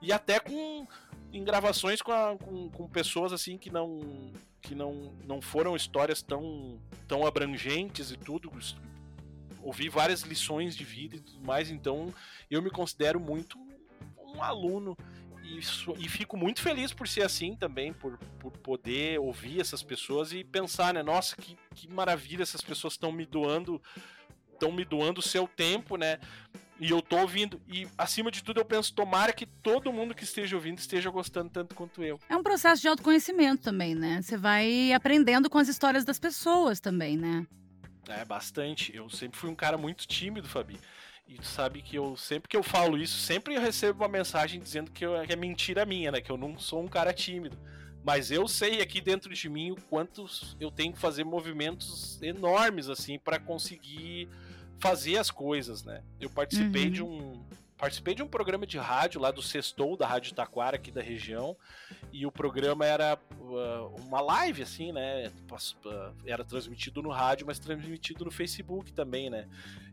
[0.01, 0.87] E até com
[1.31, 6.21] em gravações com, a, com, com, pessoas assim que não que não, não foram histórias
[6.21, 8.49] tão tão abrangentes e tudo
[9.61, 12.13] ouvi várias lições de vida e tudo mais então
[12.49, 13.64] eu me considero muito
[14.35, 14.97] um aluno
[15.45, 15.59] e,
[15.99, 20.43] e, fico muito feliz por ser assim também, por, por poder ouvir essas pessoas e
[20.43, 21.03] pensar, né?
[21.03, 23.81] Nossa, que, que maravilha essas pessoas estão me doando,
[24.51, 26.19] estão me doando o seu tempo, né?
[26.79, 27.61] E eu tô ouvindo.
[27.67, 31.49] E acima de tudo, eu penso, tomara que todo mundo que esteja ouvindo esteja gostando
[31.49, 32.19] tanto quanto eu.
[32.27, 34.21] É um processo de autoconhecimento também, né?
[34.21, 37.45] Você vai aprendendo com as histórias das pessoas também, né?
[38.09, 38.95] É, bastante.
[38.95, 40.79] Eu sempre fui um cara muito tímido, Fabi.
[41.27, 44.59] E tu sabe que eu sempre que eu falo isso, sempre eu recebo uma mensagem
[44.59, 46.21] dizendo que, eu, que é mentira minha, né?
[46.21, 47.57] Que eu não sou um cara tímido.
[48.03, 50.27] Mas eu sei aqui dentro de mim o quanto
[50.59, 54.29] eu tenho que fazer movimentos enormes assim para conseguir
[54.79, 56.03] fazer as coisas, né?
[56.19, 56.91] Eu participei uhum.
[56.91, 57.45] de um
[57.77, 61.57] participei de um programa de rádio lá do Sextou, da Rádio Taquara, aqui da região,
[62.11, 65.31] e o programa era uh, uma live, assim, né?
[66.25, 69.47] Era transmitido no rádio, mas transmitido no Facebook também, né?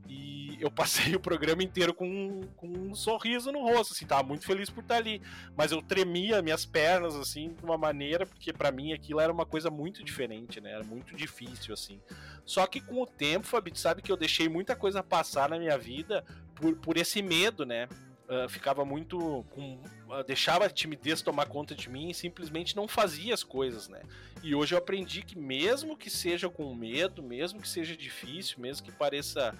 [0.08, 4.46] E eu passei o programa inteiro com, com um sorriso no rosto, assim, tava muito
[4.46, 5.20] feliz por estar ali.
[5.56, 9.44] Mas eu tremia minhas pernas, assim, de uma maneira, porque para mim aquilo era uma
[9.44, 10.72] coisa muito diferente, né?
[10.72, 12.00] Era muito difícil, assim.
[12.44, 15.76] Só que com o tempo, Fabi, sabe que eu deixei muita coisa passar na minha
[15.76, 17.88] vida por, por esse medo, né?
[18.28, 19.74] Uh, ficava muito com,
[20.08, 24.00] uh, deixava a timidez tomar conta de mim e simplesmente não fazia as coisas, né?
[24.42, 28.86] E hoje eu aprendi que mesmo que seja com medo, mesmo que seja difícil, mesmo
[28.86, 29.54] que pareça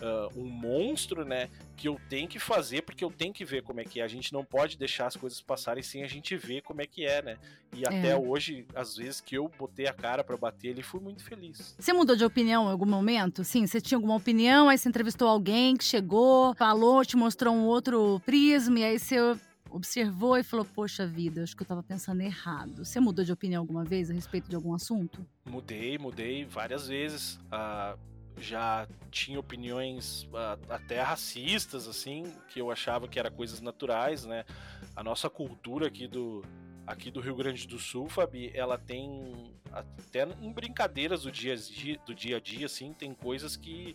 [0.00, 1.48] uh, um monstro, né?
[1.76, 4.04] Que eu tenho que fazer porque eu tenho que ver como é que é.
[4.04, 7.04] A gente não pode deixar as coisas passarem sem a gente ver como é que
[7.04, 7.38] é, né?
[7.74, 7.88] E é.
[7.88, 11.74] até hoje, às vezes que eu botei a cara para bater, ele fui muito feliz.
[11.78, 13.44] Você mudou de opinião em algum momento?
[13.44, 17.64] Sim, você tinha alguma opinião, aí você entrevistou alguém que chegou, falou, te mostrou um
[17.64, 19.16] outro prisma, e aí você
[19.74, 22.84] observou e falou: Poxa vida, acho que eu tava pensando errado.
[22.84, 25.26] Você mudou de opinião alguma vez a respeito de algum assunto?
[25.44, 27.36] Mudei, mudei várias vezes.
[27.46, 27.98] Uh,
[28.38, 34.44] já tinha opiniões uh, até racistas, assim, que eu achava que era coisas naturais, né?
[34.96, 36.44] A nossa cultura aqui do,
[36.86, 41.56] aqui do Rio Grande do Sul, Fabi, ela tem até em brincadeiras do dia,
[42.06, 43.94] do dia a dia, assim, tem coisas que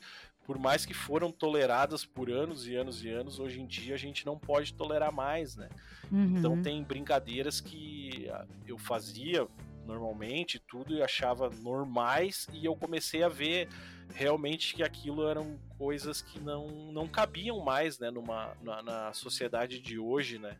[0.50, 3.98] por mais que foram toleradas por anos e anos e anos, hoje em dia a
[4.00, 5.70] gente não pode tolerar mais, né?
[6.12, 6.38] Uhum.
[6.38, 9.48] Então tem brincadeiras que ah, eu fazia
[9.90, 13.68] normalmente, tudo e achava normais e eu comecei a ver
[14.14, 19.80] realmente que aquilo eram coisas que não, não cabiam mais né, numa, na, na sociedade
[19.80, 20.58] de hoje, né?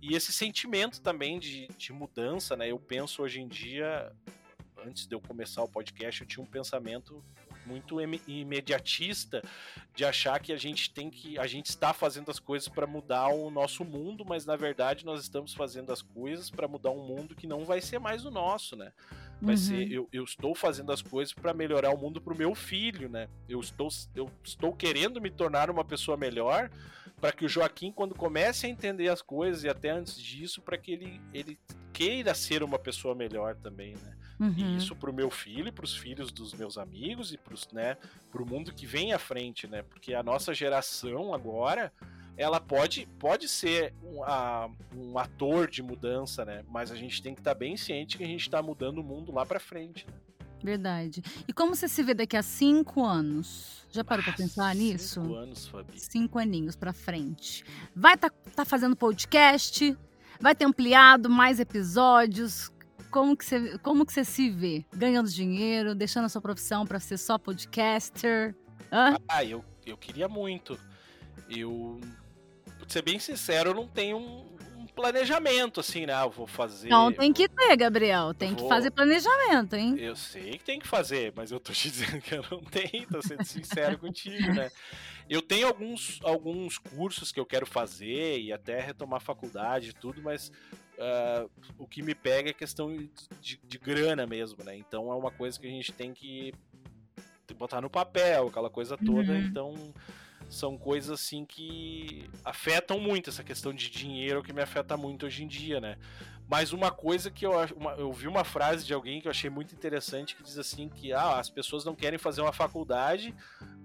[0.00, 2.70] E esse sentimento também de, de mudança, né?
[2.70, 4.12] Eu penso hoje em dia,
[4.84, 7.24] antes de eu começar o podcast, eu tinha um pensamento
[7.66, 9.42] muito imediatista
[9.94, 13.28] de achar que a gente tem que a gente está fazendo as coisas para mudar
[13.28, 17.34] o nosso mundo, mas na verdade nós estamos fazendo as coisas para mudar um mundo
[17.34, 18.92] que não vai ser mais o nosso, né?
[19.40, 19.60] Vai uhum.
[19.60, 23.08] ser, eu, eu estou fazendo as coisas para melhorar o mundo para o meu filho,
[23.08, 23.28] né?
[23.48, 26.70] Eu estou, eu estou querendo me tornar uma pessoa melhor
[27.20, 30.78] para que o Joaquim, quando comece a entender as coisas e até antes disso, para
[30.78, 31.58] que ele, ele
[31.92, 34.16] queira ser uma pessoa melhor também, né?
[34.42, 34.54] Uhum.
[34.56, 37.96] E isso para o meu filho, para os filhos dos meus amigos e para né,
[38.34, 39.82] o mundo que vem à frente, né?
[39.82, 41.92] Porque a nossa geração agora
[42.36, 46.64] ela pode, pode ser um, a, um ator de mudança, né?
[46.68, 49.04] Mas a gente tem que estar tá bem ciente que a gente está mudando o
[49.04, 50.06] mundo lá para frente.
[50.08, 50.14] Né?
[50.60, 51.22] Verdade.
[51.46, 53.86] E como você se vê daqui a cinco anos?
[53.92, 55.22] Já parou pra pensar nisso?
[55.22, 56.00] Cinco anos, Fabi.
[56.00, 57.64] Cinco aninhos pra frente.
[57.94, 59.96] Vai tá, tá fazendo podcast?
[60.40, 62.71] Vai ter ampliado mais episódios?
[63.12, 64.86] Como que, você, como que você se vê?
[64.94, 68.56] Ganhando dinheiro, deixando a sua profissão pra ser só podcaster?
[68.90, 69.18] Hã?
[69.28, 70.80] Ah, eu, eu queria muito.
[71.46, 72.00] Eu,
[72.78, 74.46] pra ser bem sincero, eu não tenho um,
[74.78, 76.14] um planejamento assim, né?
[76.14, 76.88] Ah, Eu vou fazer.
[76.88, 78.32] Não, tem que ter, Gabriel.
[78.32, 78.70] Tem que Vou.
[78.70, 79.94] fazer planejamento, hein?
[79.98, 83.06] Eu sei que tem que fazer, mas eu tô te dizendo que eu não tenho,
[83.08, 84.70] tô sendo sincero contigo, né?
[85.28, 90.22] Eu tenho alguns, alguns cursos que eu quero fazer e até retomar faculdade e tudo,
[90.22, 90.50] mas
[90.98, 91.46] ah,
[91.78, 92.94] o que me pega é questão
[93.40, 94.76] de, de grana mesmo, né?
[94.76, 96.52] Então é uma coisa que a gente tem que
[97.56, 99.38] botar no papel, aquela coisa toda, Uhum.
[99.38, 99.94] então
[100.48, 105.44] são coisas assim que afetam muito essa questão de dinheiro que me afeta muito hoje
[105.44, 105.96] em dia, né?
[106.48, 109.48] Mas uma coisa que eu uma- eu vi uma frase de alguém que eu achei
[109.48, 113.34] muito interessante que diz assim que ah, as pessoas não querem fazer uma faculdade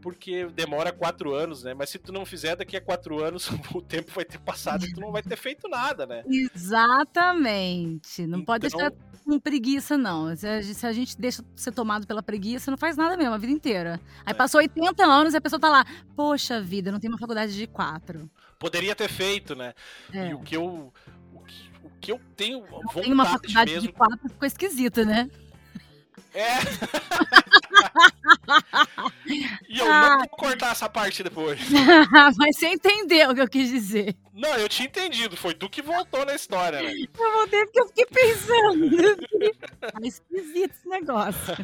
[0.10, 1.74] porque demora quatro anos, né?
[1.74, 4.93] Mas se tu não fizer daqui a quatro anos o tempo vai ter passado e
[4.93, 6.24] tu não vai ter feito nada, né?
[6.26, 8.26] Exatamente.
[8.26, 10.34] Não pode Então- deixar com preguiça, não.
[10.34, 13.34] Se a, gente- se a gente deixa ser tomado pela preguiça, não faz nada mesmo
[13.34, 14.00] a vida inteira.
[14.26, 14.34] Aí É.
[14.34, 17.67] passou 80 anos e a pessoa tá lá, poxa vida, não tenho uma faculdade de
[17.67, 18.30] quatro.
[18.58, 19.74] Poderia ter feito, né?
[20.13, 20.30] É.
[20.30, 20.93] E o que eu
[21.34, 25.04] o que, o que eu tenho vontade Tem uma faculdade mesmo de quatro, ficou esquisito,
[25.06, 25.30] né?
[26.39, 26.58] É
[29.67, 30.10] E eu Ah.
[30.12, 31.60] não vou cortar essa parte depois.
[32.38, 34.15] Mas você entendeu o que eu quis dizer.
[34.34, 36.93] Não, eu tinha entendido, foi tu que voltou na história, né?
[37.19, 38.89] Eu voltei porque eu fiquei pensando.
[39.80, 41.56] tá esquisito esse negócio.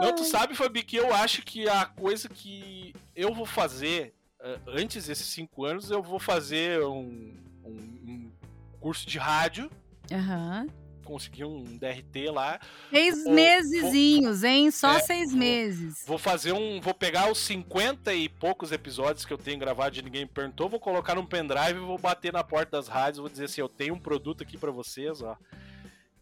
[0.00, 4.58] Não, tu sabe, Fabi, que eu acho que a coisa que eu vou fazer eh,
[4.66, 8.32] antes desses cinco anos, eu vou fazer um, um- um
[8.80, 9.70] curso de rádio,
[10.12, 10.66] Aham.
[11.06, 12.60] Conseguir um DRT lá.
[12.90, 14.70] Seis Vou- mesezinhos, hein?
[14.70, 16.04] Só É, seis vou- meses.
[16.06, 16.80] Vou fazer um.
[16.80, 20.68] Vou pegar os 50 e poucos episódios que eu tenho gravado de Ninguém Me Perguntou,
[20.68, 23.68] vou colocar num pendrive e vou bater na porta das rádios, vou dizer assim, eu
[23.68, 25.36] tenho um produto aqui pra vocês, ó.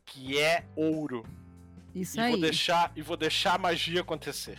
[0.07, 1.25] Que é ouro.
[1.95, 2.31] Isso E aí.
[2.33, 4.59] vou, deixar, e vou deixar a magia acontecer.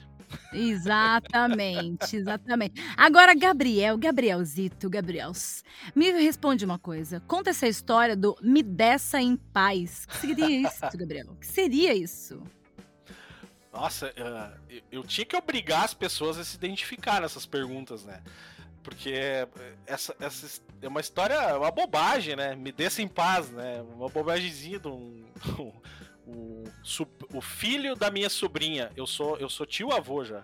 [0.54, 2.82] Exatamente, exatamente.
[2.96, 5.64] Agora, Gabriel, Gabrielzito, Gabriels,
[5.96, 7.20] me responde uma coisa.
[7.22, 10.06] Conta essa história do Me Dessa em Paz.
[10.06, 11.28] O que seria isso, Gabriel?
[11.32, 12.42] O que seria isso?
[13.74, 18.22] Nossa, eh, eu- tinha que obrigar as pessoas a se identificar nessas perguntas, né?
[18.82, 19.14] Porque
[19.88, 22.56] essa, essa é uma história, uma bobagem, né?
[22.56, 23.82] Me deixa em paz, né?
[23.96, 25.26] Uma bobagemzinha de um.
[26.28, 26.64] o,
[27.34, 30.44] o filho da minha sobrinha, eu sou, eu sou tio avô já.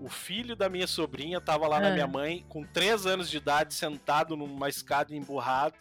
[0.00, 1.92] O filho da minha sobrinha tava lá na Ah.
[1.92, 5.76] minha mãe, com 3 anos de idade, sentado numa escada emburrado.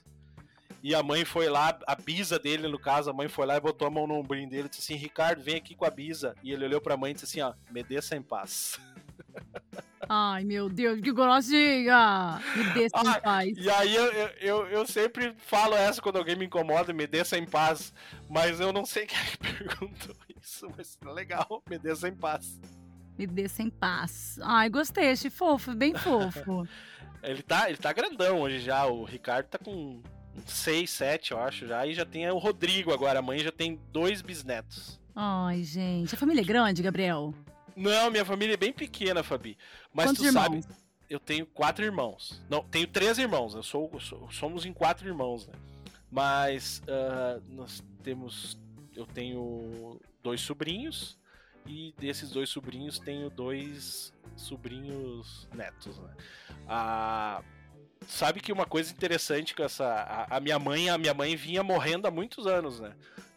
[0.83, 3.59] E a mãe foi lá, a bisa dele, no caso, a mãe foi lá e
[3.61, 6.35] botou a mão no ombrinho dele e disse assim: Ricardo, vem aqui com a bisa.
[6.43, 8.79] E ele olhou pra mãe e disse assim: ó, me desça em paz.
[10.09, 12.39] Ai, meu Deus, que grossinha!
[12.55, 13.57] Me deixa Ah, em paz.
[13.57, 14.05] E aí eu,
[14.39, 17.93] eu, eu, sempre falo essa quando alguém me incomoda, me desça em paz.
[18.29, 19.37] Mas eu não sei quem é que
[19.67, 22.59] perguntou isso, mas legal, me desça em paz.
[23.17, 24.39] Me deixa em paz.
[24.41, 26.67] Ai, gostei, achei fofo, bem fofo.
[27.21, 30.01] Ele tá, ele tá grandão hoje já, o Ricardo tá com
[30.45, 31.87] 6, 7, eu acho já.
[31.87, 34.99] E já tem o Rodrigo agora, a mãe já tem dois bisnetos.
[35.15, 37.33] Ai, gente, a família é grande, Gabriel?
[37.75, 39.57] Não, minha família é bem pequena, Fabi.
[39.93, 40.77] Mas Quantos tu sabe, irmãos?
[41.09, 42.41] eu tenho quatro irmãos.
[42.49, 43.53] Não, tenho três irmãos.
[43.55, 45.53] Eu sou, eu sou- somos em quatro irmãos, né?
[46.11, 48.57] Mas ah, nós temos,
[48.95, 51.17] eu tenho dois sobrinhos
[51.65, 56.13] e desses dois sobrinhos tenho dois sobrinhos netos, né?
[56.67, 57.41] Ah,
[58.07, 61.63] sabe que uma coisa interessante com essa, a, a minha mãe, a minha mãe vinha
[61.63, 62.93] morrendo há muitos anos, né?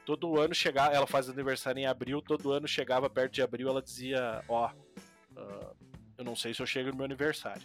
[0.06, 3.82] Todo ano chegava, ela faz aniversário em abril, todo ano chegava perto de abril, ela
[3.82, 4.70] dizia, ó,
[5.36, 5.72] ah,
[6.16, 7.60] eu não sei se eu chego no meu aniversário.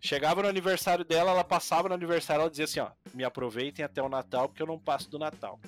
[0.00, 4.02] Chegava no aniversário dela, ela passava no aniversário, ela dizia assim, ó, me aproveitem até
[4.02, 5.60] o Natal, porque eu não passo do Natal.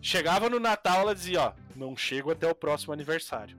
[0.00, 3.58] Chegava no Natal, ela dizia, ó, não chego até o próximo aniversário.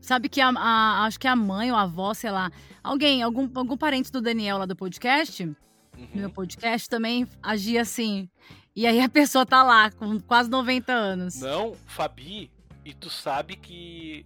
[0.00, 2.50] Sabe que a, a- acho que a mãe ou a avó, sei lá,
[2.82, 6.08] alguém, algum, algum parente do Daniel lá do podcast, Uhum.
[6.14, 8.28] no meu podcast, também agia assim.
[8.74, 11.40] E aí a pessoa tá lá, com quase 90 anos.
[11.40, 12.50] Não, Fabi,
[12.84, 14.24] e tu sabe que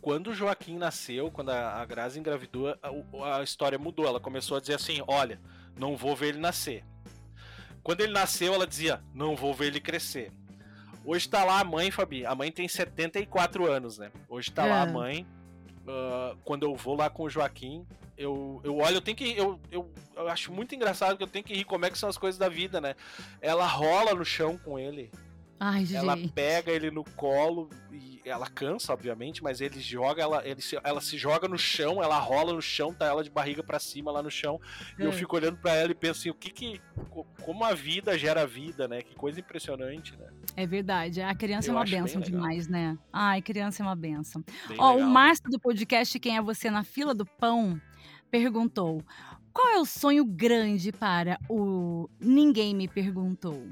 [0.00, 2.68] quando o Joaquim nasceu, quando a, Grazi engravidou,
[3.22, 4.06] a, a história mudou.
[4.06, 5.40] Ela começou a dizer assim: olha,
[5.78, 6.84] não vou ver ele nascer.
[7.82, 10.30] Quando ele nasceu, ela dizia: não vou ver ele crescer.
[11.04, 12.24] Hoje tá lá a mãe, Fabi.
[12.26, 14.12] A mãe tem 74 anos, né?
[14.28, 14.82] Hoje tá lá É.
[14.82, 15.26] a mãe.
[15.88, 17.84] ah, quando eu vou lá com o Joaquim,
[18.16, 19.36] eu, eu olho, eu tenho que.
[19.36, 22.08] Eu, eu, eu acho muito engraçado que eu tenho que rir como é que são
[22.08, 22.94] as coisas da vida, né?
[23.40, 25.10] Ela rola no chão com ele.
[25.64, 26.32] Ai, ela gente.
[26.32, 31.00] pega ele no colo e ela cansa, obviamente, mas ele joga, ela, ele se, ela
[31.00, 34.20] se joga no chão, ela rola no chão, tá ela de barriga pra cima lá
[34.20, 34.60] no chão.
[34.98, 35.12] E eu É.
[35.12, 36.80] fico olhando pra ela e penso assim, o que que.
[37.10, 39.02] co- Como a vida gera vida, né?
[39.02, 40.26] Que coisa impressionante, né?
[40.56, 41.22] É verdade.
[41.22, 42.98] A criança Eu é uma benção demais, né?
[43.12, 44.42] Ai, criança é uma benção.
[44.66, 45.10] Bem Ó, o legal.
[45.10, 47.80] Márcio do podcast Quem é Você na Fila do Pão
[48.32, 49.04] perguntou:
[49.52, 53.68] qual é o sonho grande para o Ninguém Me Perguntou?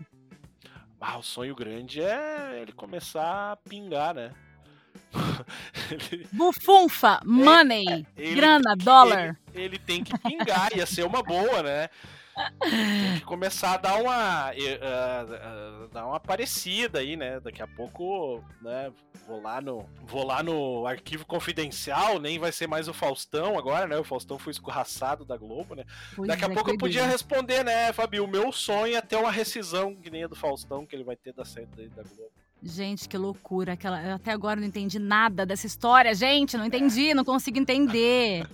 [1.00, 4.32] Ah, o sonho grande é ele começar a pingar, né?
[5.90, 9.40] ele, Bufunfa, money, ele- grana, dólar.
[9.54, 11.88] ele, ele tem que pingar, ia ser uma boa, né?
[12.60, 17.40] Tem que começar a dar uma, ah, ah, dar uma parecida aí, né?
[17.40, 18.92] Daqui a pouco, né?
[19.26, 23.86] Vou lá no, vou lá no arquivo confidencial, nem vai ser mais o Faustão agora,
[23.86, 23.96] né?
[23.96, 25.84] O Faustão foi escorraçado da Globo, né?
[26.14, 27.12] Pois Daqui a é, pouco eu podia doideira.
[27.12, 28.24] responder, né, Fabio?
[28.24, 31.16] O meu sonho é ter uma rescisão que nem a do Faustão que ele vai
[31.16, 32.32] ter da saída da Globo.
[32.62, 33.72] Gente, que loucura.
[33.72, 34.02] Aquela...
[34.02, 36.56] eu Até agora não entendi nada dessa história, gente.
[36.56, 38.46] Não entendi, não consigo entender.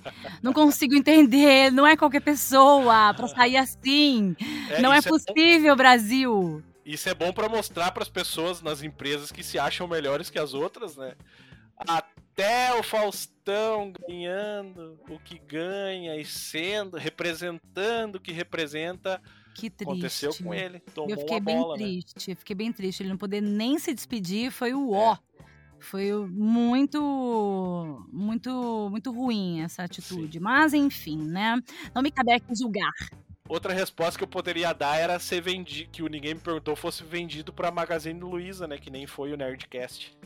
[0.43, 1.73] Não consigo entender.
[1.73, 4.37] Não é qualquer pessoa pra sair assim.
[4.81, 6.63] não é bom- possível, Brasil.
[6.85, 10.55] Isso é bom pra mostrar pras pessoas nas empresas que se acham melhores que as
[10.55, 11.15] outras, né?
[11.77, 19.21] Até o Faustão ganhando o que ganha e sendo, representando o que representa,
[19.57, 19.91] Que triste.
[19.91, 20.81] aconteceu com ele.
[20.95, 21.83] Tomou Eu fiquei bem bola, né?
[21.85, 23.03] triste, eu fiquei bem triste.
[23.03, 25.17] Ele não poder nem se despedir foi o ó.
[25.79, 30.41] Foi o- muito, muito, muito ruim essa atitude.
[30.41, 31.61] Mas enfim, né?
[31.95, 32.93] Não me cabe aqui julgar.
[33.49, 37.05] Outra resposta que eu poderia dar era ser vendido, que o ninguém me perguntou, fosse
[37.05, 38.77] vendido pra Magazine Luiza, né?
[38.79, 40.17] Que nem foi o Nerdcast.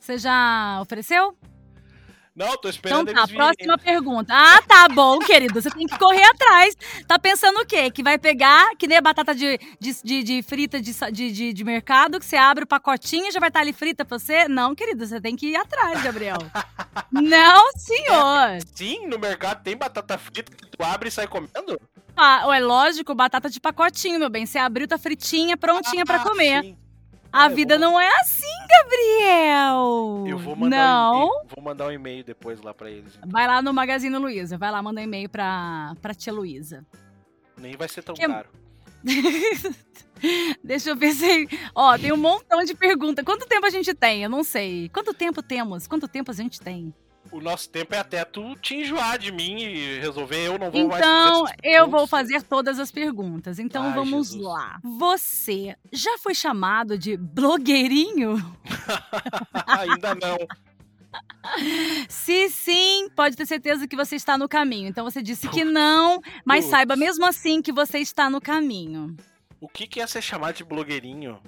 [0.00, 1.36] Você já ofereceu?
[2.36, 4.34] Não, tô Então esperando tá, eles próxima pergunta.
[4.34, 5.62] Ah, tá bom, querido.
[5.62, 6.76] Você tem que correr atrás.
[7.06, 7.92] Tá pensando o quê?
[7.92, 10.92] Que vai pegar, que nem a batata de, de, de, de frita de,
[11.30, 14.18] de, de, mercado, que você abre o pacotinho e já vai estar ali frita pra
[14.18, 14.48] você?
[14.48, 16.38] Não, querido, você tem que ir atrás, Gabriel.
[17.12, 18.58] Não, senhor.
[18.74, 21.80] Sim, no mercado tem batata frita que tu abre e sai comendo?
[22.16, 24.44] Ah, é lógico, batata de pacotinho, meu bem.
[24.44, 26.62] Você abriu, tá fritinha, prontinha pra Ah, comer.
[26.62, 26.83] sim.
[27.34, 30.24] A vida vou- não é assim, Gabriel.
[30.26, 31.12] Eu vou mandar Não.
[31.12, 33.12] um e-mail, vou mandar um e-mail depois lá pra eles.
[33.16, 33.28] então.
[33.28, 34.56] Vai lá no Magazine Luiza.
[34.56, 36.84] Vai lá, manda um e-mail pra, pra tia Luísa.
[37.56, 38.48] Nem vai ser tão Que- caro.
[40.62, 41.48] Deixa eu ver se.
[41.74, 43.24] Ó, tem um montão de perguntas.
[43.24, 44.22] Quanto tempo a gente tem?
[44.22, 44.88] Eu não sei.
[44.88, 45.86] Quanto tempo temos?
[45.86, 46.94] Quanto tempo a gente tem?
[47.34, 50.86] O nosso tempo é até tu te enjoar de mim e resolver eu não vou
[50.86, 53.58] mais Então, fazer essas eu vou fazer todas as perguntas.
[53.58, 54.40] Então, Ai, vamos Jesus.
[54.44, 54.78] lá.
[54.84, 58.36] Você já foi chamado de blogueirinho?
[59.66, 60.38] Ainda não.
[62.08, 64.88] Se sim, pode ter certeza que você está no caminho.
[64.88, 66.70] Então, você disse que não, mas Putz.
[66.70, 69.16] saiba mesmo assim que você está no caminho.
[69.60, 71.40] O que, que é ser chamado de blogueirinho?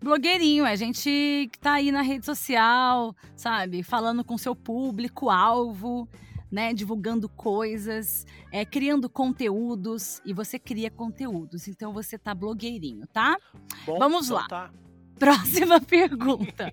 [0.00, 3.82] Blogueirinho, é gente que tá aí na rede social, sabe?
[3.82, 6.08] Falando com seu público-alvo,
[6.50, 6.72] né?
[6.74, 10.20] Divulgando coisas, é, criando conteúdos.
[10.24, 13.36] E você cria conteúdos, então você tá blogueirinho, tá?
[13.84, 14.48] Bom, Vamos então lá.
[14.48, 14.70] Tá.
[15.18, 16.70] Próxima pergunta.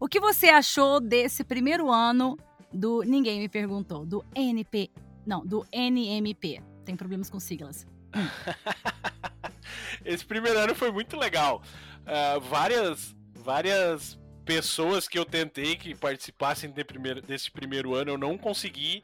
[0.00, 2.36] O que você achou desse primeiro ano
[2.72, 4.04] do Ninguém Me Perguntou?
[4.04, 4.90] Do NP.
[5.24, 6.60] Não, do NMP.
[6.84, 7.86] Tem problemas com siglas.
[10.04, 11.62] Esse primeiro ano foi muito legal.
[12.06, 18.18] Ah, várias, várias pessoas que eu tentei que participassem de primeiro- desse primeiro ano, eu
[18.18, 19.02] não consegui.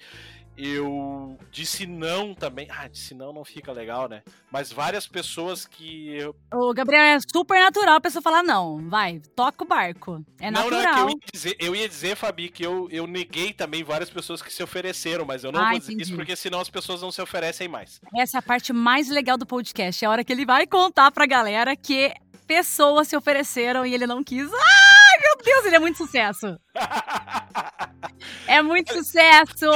[0.55, 2.69] Eu disse não também.
[2.71, 4.23] Ah, disse não não fica legal, né?
[4.51, 6.37] Mas várias pessoas que eu.
[6.53, 8.87] O Gabriel é super natural a pessoa falar não.
[8.87, 10.23] Vai, toca o barco.
[10.39, 11.09] É não, não, é que natural.
[11.09, 14.53] eu ia dizer, eu ia dizer, Fabi, que eu, eu neguei também várias pessoas que
[14.53, 16.11] se ofereceram, mas eu não Ah, vou dizer entendi.
[16.11, 17.99] isso porque senão as pessoas não se oferecem mais.
[18.15, 20.05] Essa é a parte mais legal do podcast.
[20.05, 22.13] É a hora que ele vai contar pra galera que
[22.57, 24.43] pessoas se ofereceram e ele não quis.
[24.53, 26.47] Ai, meu Deus, ele é muito sucesso.
[28.47, 29.67] É muito sucesso.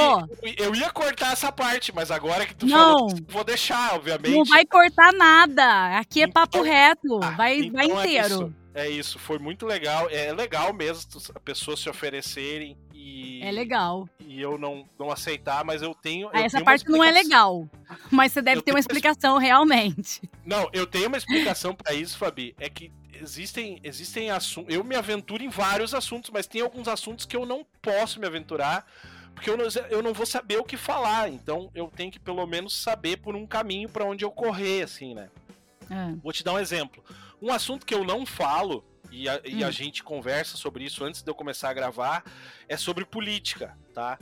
[0.57, 2.77] Eu ia cortar essa parte, mas agora que tu Não.
[3.09, 4.35] falou, vou deixar, obviamente.
[4.35, 5.97] Não vai cortar nada.
[5.97, 7.19] Aqui é papo Então- reto.
[7.23, 8.27] Ah, Vai, então vai é inteiro.
[8.27, 10.07] isso, É isso, foi muito legal.
[10.11, 14.07] É legal mesmo as pessoas se oferecerem e, É legal.
[14.19, 16.29] e eu não, não aceitar, mas eu tenho.
[16.31, 17.59] Ah, eu Essa tenho parte não é explicação.
[17.61, 17.69] legal.
[18.11, 20.21] Mas você deve Eu ter uma tenho uma explicação realmente.
[20.45, 22.53] Não, eu tenho uma explicação pra isso, Fabi.
[22.59, 24.71] É que existem, existem assuntos.
[24.73, 28.27] Eu me aventuro em vários assuntos, mas tem alguns assuntos que eu não posso me
[28.27, 28.85] aventurar.
[29.33, 31.29] Porque eu não, eu não vou saber o que falar.
[31.29, 35.15] Então eu tenho que pelo menos saber por um caminho pra onde eu correr, assim,
[35.15, 35.29] né?
[35.89, 36.13] É.
[36.21, 37.03] Vou te dar um exemplo.
[37.41, 39.71] Um assunto que eu não falo, e a, e a Hum.
[39.71, 42.23] gente conversa sobre isso antes de eu começar a gravar,
[42.67, 44.17] é sobre política, tá?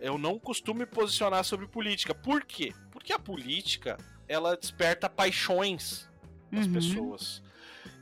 [0.00, 2.14] Eu não costumo me posicionar sobre política.
[2.14, 2.72] Por quê?
[2.90, 3.96] Porque a política,
[4.26, 6.08] ela desperta paixões
[6.50, 6.72] nas Uhum.
[6.72, 7.42] pessoas.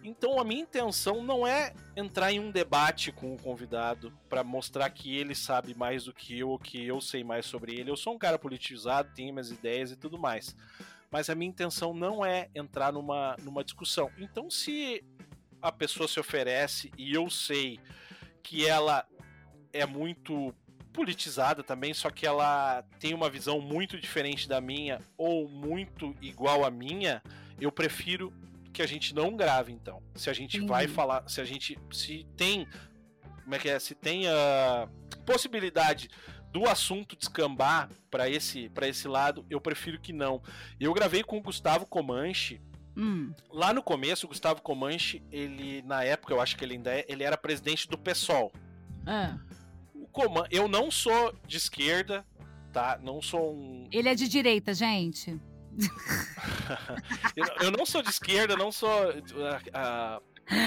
[0.04, 4.90] Então a minha intenção não é entrar em um debate com o convidado para mostrar
[4.90, 7.90] que ele sabe mais do que eu ou que eu sei mais sobre ele.
[7.90, 10.56] Eu sou um cara politizado, tenho minhas ideias e tudo mais.
[11.12, 14.10] Mas a minha intenção não é entrar numa, numa discussão.
[14.18, 15.04] Então, se
[15.60, 17.78] a pessoa se oferece e eu sei
[18.42, 19.06] que ela
[19.72, 20.54] é muito
[20.92, 26.64] politizada também, só que ela tem uma visão muito diferente da minha ou muito igual
[26.64, 27.22] à minha,
[27.60, 28.32] eu prefiro
[28.72, 30.02] que a gente não grave então.
[30.14, 32.66] Se a gente vai falar, se a gente se tem
[33.42, 34.88] como é que é, se tem a
[35.26, 36.08] possibilidade
[36.52, 40.42] do assunto descambar para esse para esse lado, eu prefiro que não.
[40.78, 42.60] Eu gravei com o Gustavo Comanche
[42.96, 43.32] Hum.
[43.50, 47.04] Lá no começo, o Gustavo Comanche, ele, na época, eu acho que ele ainda é,
[47.08, 48.52] ele era presidente do PSOL.
[49.06, 49.34] É.
[49.94, 52.24] O Coman, eu não sou de esquerda,
[52.72, 52.98] tá?
[53.02, 53.88] Não sou um.
[53.90, 55.40] Ele é de direita, gente.
[57.34, 60.22] eu, eu, não sou de esquerda, não sou uh, uh,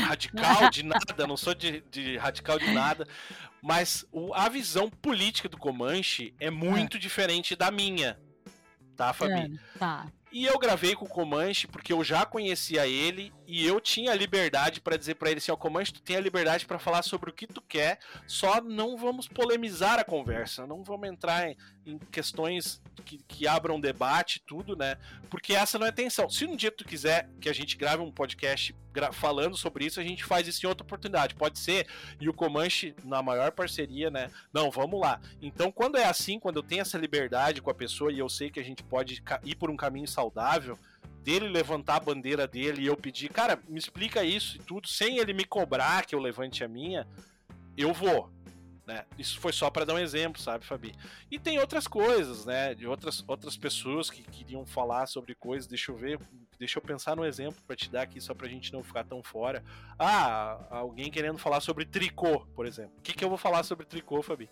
[0.07, 3.07] radical de nada, não sou de, de radical de nada,
[3.65, 6.99] mas o, a visão política do Comanche é muito é.
[6.99, 8.15] diferente da minha,
[8.95, 9.33] tá, Fabi?
[9.73, 10.05] É, tá.
[10.31, 14.81] E eu gravei com o Comanche porque eu já conhecia ele e eu tinha liberdade
[14.81, 17.33] para dizer para ele assim, ó, Comanche, tu tem a liberdade para falar sobre o
[17.33, 17.97] que tu quer,
[18.27, 23.79] só não vamos polemizar a conversa, não vamos entrar em, em questões que, que abram
[23.79, 24.97] debate tudo, né?
[25.29, 26.29] Porque essa não é intenção.
[26.29, 28.75] Se um dia tu quiser que a gente grave um podcast
[29.13, 31.35] falando sobre isso, a gente faz isso em outra oportunidade.
[31.35, 31.87] Pode ser,
[32.19, 34.31] e o Comanche, na maior parceria, né?
[34.51, 35.19] Não, vamos lá.
[35.41, 38.49] Então, quando é assim, quando eu tenho essa liberdade com a pessoa e eu sei
[38.49, 40.77] que a gente pode ir por um caminho saudável,
[41.23, 45.17] dele levantar a bandeira dele e eu pedir, cara, me explica isso e tudo, sem
[45.17, 47.07] ele me cobrar que eu levante a minha,
[47.75, 48.29] eu vou.
[48.85, 49.03] Né?
[49.17, 50.93] Isso foi só para dar um exemplo, sabe, Fabi?
[51.31, 52.75] E tem outras coisas, né?
[52.75, 55.67] De outras, outras pessoas que queriam falar sobre coisas.
[55.67, 56.19] Deixa eu ver,
[56.59, 59.23] deixa eu pensar no exemplo para te dar aqui, só pra gente não ficar tão
[59.23, 59.63] fora.
[59.97, 62.93] Ah, alguém querendo falar sobre tricô, por exemplo.
[62.99, 64.49] O que, que eu vou falar sobre tricô, Fabi?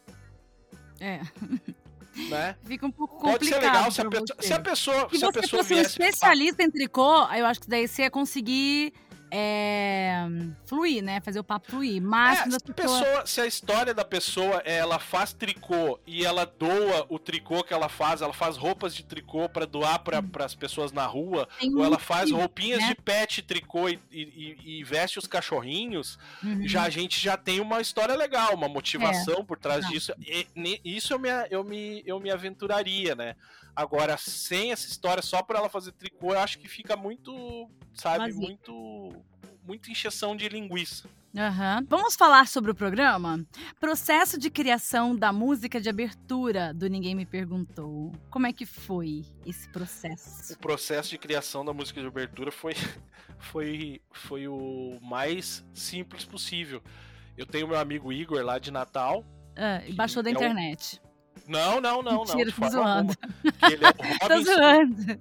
[1.00, 1.22] É.
[2.30, 2.56] Né?
[2.64, 3.40] Fica um pouco complicado.
[3.40, 5.10] Pode ser legal se a, pessoa, se a pessoa.
[5.10, 8.12] Se, se a pessoa fosse um especialista em tricô, eu acho que daí você ia
[8.12, 8.94] conseguir
[9.36, 10.28] é,
[10.64, 11.20] fluir, né?
[11.22, 12.00] Fazer o papo fluir.
[12.00, 16.24] Mas é, se, a pessoa, se a história da pessoa é ela faz tricô e
[16.24, 20.20] ela doa o tricô que ela faz, ela faz roupas de tricô para doar para
[20.20, 20.30] hum.
[20.46, 22.90] as pessoas na rua, Tem ou ela faz roupinhas né?
[22.90, 26.68] de pet tricô e, e, e, veste os cachorrinhos, uhum.
[26.68, 29.44] já a gente já tem uma história legal, uma motivação é.
[29.44, 30.14] por trás disso.
[30.20, 30.48] E,
[30.86, 33.36] isso eu me, eu, me, eu me aventuraria, né?
[33.76, 38.32] Agora, sem essa história, só por ela fazer tricô, eu acho que fica muito, sabe,
[38.34, 39.24] muito
[39.66, 41.08] muita encheção de linguiça.
[41.34, 41.86] Uhum.
[41.88, 43.44] Vamos falar sobre o programa?
[43.80, 48.12] Processo de criação da música de abertura do Ninguém Me Perguntou.
[48.30, 50.54] Como é que foi esse processo?
[50.54, 52.76] O processo de criação da música de abertura foi,
[53.40, 56.84] foi, foi o mais simples possível.
[57.36, 59.26] Eu tenho meu amigo Igor lá de Natal.
[59.56, 61.02] Ah, e baixou da é internet.
[61.04, 61.13] O
[61.48, 62.70] não, não, não, Mentira, não.
[62.70, 63.14] Tô zoando.
[63.70, 65.20] Ele é o Robinson.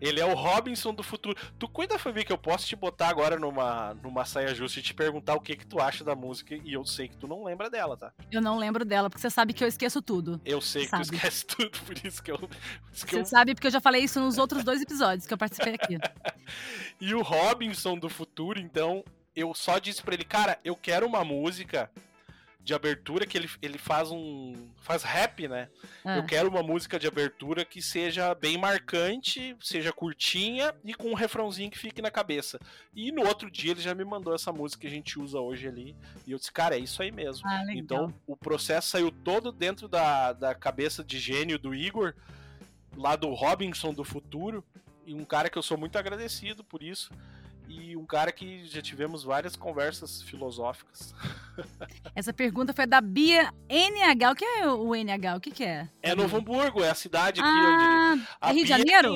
[0.00, 1.36] ele é o Robinson do futuro.
[1.58, 4.94] Tu cuida, Fabi, que eu posso te botar agora numa, numa saia justa e te
[4.94, 7.68] perguntar o que que tu acha da música e eu sei que tu não lembra
[7.68, 8.12] dela, tá?
[8.30, 10.40] Eu não lembro dela, porque você sabe que eu esqueço tudo.
[10.44, 11.06] Eu sei que sabe.
[11.06, 12.48] tu esquece tudo, por isso que eu.
[12.92, 13.26] Isso que você eu...
[13.26, 15.98] sabe, porque eu já falei isso nos outros dois episódios que eu participei aqui.
[17.00, 19.04] e o Robinson do futuro, então,
[19.36, 21.90] eu só disse pra ele, cara, eu quero uma música
[22.68, 24.52] de abertura que ele, ele faz um.
[24.76, 25.70] faz rap, né?
[26.04, 26.18] É.
[26.18, 31.14] Eu quero uma música de abertura que seja bem marcante, seja curtinha e com um
[31.14, 32.60] refrãozinho que fique na cabeça.
[32.94, 35.66] E no outro dia ele já me mandou essa música que a gente usa hoje
[35.66, 35.96] ali.
[36.26, 37.48] E eu disse, cara, é isso aí mesmo.
[37.48, 42.12] Ah, então o processo saiu todo dentro da, da cabeça de gênio do Igor,
[42.98, 44.62] lá do Robinson do futuro.
[45.06, 47.10] E um cara que eu sou muito agradecido por isso
[47.68, 51.14] e um cara que já tivemos várias conversas filosóficas.
[52.14, 54.30] Essa pergunta foi da Bia NH.
[54.30, 55.36] O que é o NH?
[55.36, 55.88] O que, que é?
[56.02, 58.26] É Novo Hamburgo, é a cidade aqui ah, onde.
[58.40, 59.14] é Rio de Janeiro?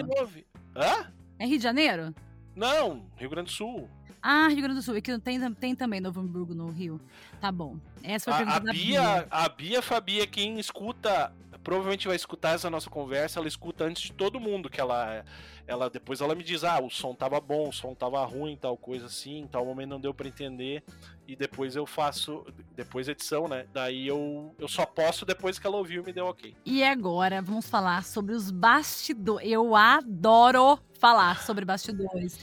[0.76, 1.12] Hã?
[1.38, 2.14] É Rio de Janeiro?
[2.55, 3.88] Não, Rio Grande do Sul.
[4.22, 4.96] Ah, Rio Grande do Sul.
[4.96, 7.00] Aqui tem, tem também Novo Hamburgo no Rio.
[7.40, 7.76] Tá bom.
[8.03, 9.26] Essa foi a, pergunta a da Bia, Bia.
[9.30, 11.32] A Bia Fabia, quem escuta,
[11.62, 15.24] provavelmente vai escutar essa nossa conversa, ela escuta antes de todo mundo que ela
[15.66, 18.76] ela depois ela me diz: "Ah, o som tava bom, o som tava ruim, tal
[18.76, 20.82] coisa assim, tal momento não deu para entender".
[21.26, 22.44] E depois eu faço
[22.74, 23.66] depois edição, né?
[23.72, 26.54] Daí eu eu só posso depois que ela ouviu e me deu OK.
[26.64, 29.48] E agora vamos falar sobre os bastidores.
[29.48, 32.38] Eu adoro falar sobre bastidores.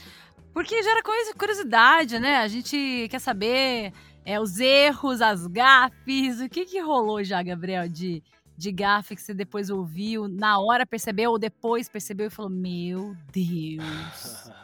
[0.52, 1.02] Porque gera
[1.36, 2.38] curiosidade, né?
[2.38, 3.92] A gente quer saber
[4.24, 8.22] é, os erros, as gafes, o que que rolou já, Gabriel, de
[8.60, 13.16] de gafe que você depois ouviu, na hora percebeu ou depois percebeu e falou: Meu
[13.32, 14.50] Deus.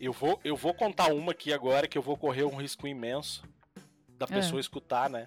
[0.00, 3.42] Eu vou, eu vou contar uma aqui agora que eu vou correr um risco imenso
[4.18, 5.26] da pessoa escutar, né?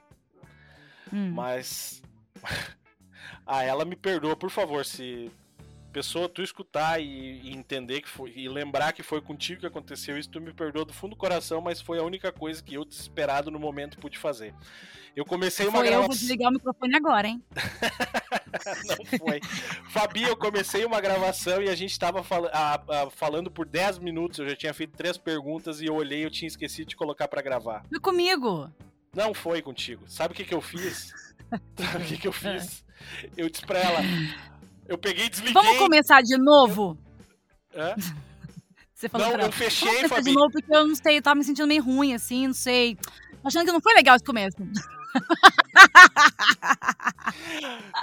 [1.12, 1.32] Hum.
[1.32, 2.04] Mas.
[3.44, 5.32] ah, ela me perdoa, por favor, se
[5.98, 10.16] pessoa tu escutar e, e entender que foi e lembrar que foi contigo que aconteceu
[10.16, 12.86] isso, tu me perdoa do fundo do coração, mas foi a única coisa que eu
[12.86, 14.54] desesperado no momento pude fazer.
[15.16, 16.20] Eu comecei uma Foi eu, vou gravação.
[16.20, 17.44] desligar o microfone agora, hein?
[18.86, 19.42] Não foi.
[19.90, 23.98] Fabi, eu comecei uma gravação e a gente tava fala- ah, ah, falando por 10
[23.98, 24.38] minutos.
[24.38, 27.42] Eu já tinha feito três perguntas e eu olhei eu tinha esquecido de colocar pra
[27.42, 27.84] gravar.
[27.90, 28.72] Foi comigo.
[29.16, 30.04] Não foi contigo.
[30.08, 31.12] Sabe o que, que eu fiz?
[31.76, 32.86] Sabe o que, que eu fiz?
[33.36, 34.00] Eu disse pra ela.
[34.88, 35.54] Eu peguei e desliguei.
[35.54, 36.98] Vamos começar de novo?
[37.76, 37.96] Hã?
[38.94, 41.36] Você falou Não, eu fechei, Vamos começar de novo porque eu não sei, eu tava
[41.36, 42.98] me sentindo meio ruim, assim, não sei.
[43.44, 44.58] Achando que não foi legal esse começo.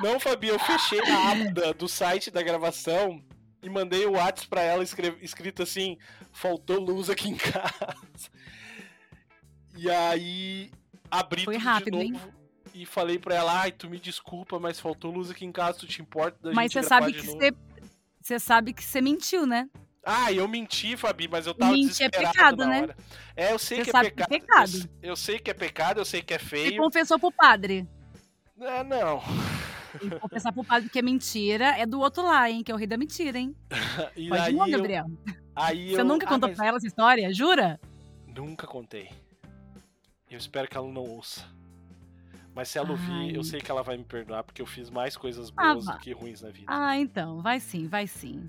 [0.01, 3.23] Não, Fabi, eu fechei a aba do site da gravação
[3.63, 5.99] e mandei o WhatsApp pra ela escrito assim:
[6.33, 8.31] faltou luz aqui em casa.
[9.77, 10.71] E aí
[11.11, 12.21] abri Foi tudo rápido, de hein?
[12.75, 15.87] E falei pra ela: ai, tu me desculpa, mas faltou luz aqui em casa, tu
[15.87, 17.53] te importa da Mas gente você gravar sabe que novo?" você.
[18.21, 19.69] Você sabe que você mentiu, né?
[20.03, 22.83] Ah, eu menti, Fabi, mas eu tava Mentir é pecado, né?
[22.83, 22.97] hora.
[23.37, 24.91] É, eu sei Você que é sabe que é pecado.
[25.03, 26.83] Eu, eu sei que é pecado, eu sei que é Você feio.
[26.83, 27.87] confessou pro padre.
[28.61, 29.21] É, não.
[29.99, 31.67] Que confessar pro padre que é mentira.
[31.79, 32.63] É do outro lá, hein?
[32.63, 33.55] Que é o rei da mentira, hein?
[34.17, 35.07] E Pode eu, Gabriel.
[35.55, 37.33] aí Você eu- nunca ah, contou mas- pra ela essa história?
[37.33, 37.79] Jura?
[38.27, 39.11] Nunca contei.
[40.31, 41.45] Eu espero que ela não ouça.
[42.55, 45.17] Mas se ela ouvir, eu sei que ela vai me perdoar, porque eu fiz mais
[45.17, 45.93] coisas Ah, boas vá.
[45.95, 46.67] do que ruins na vida.
[46.69, 47.43] Ah, então.
[47.43, 48.49] Vai sim, vai sim.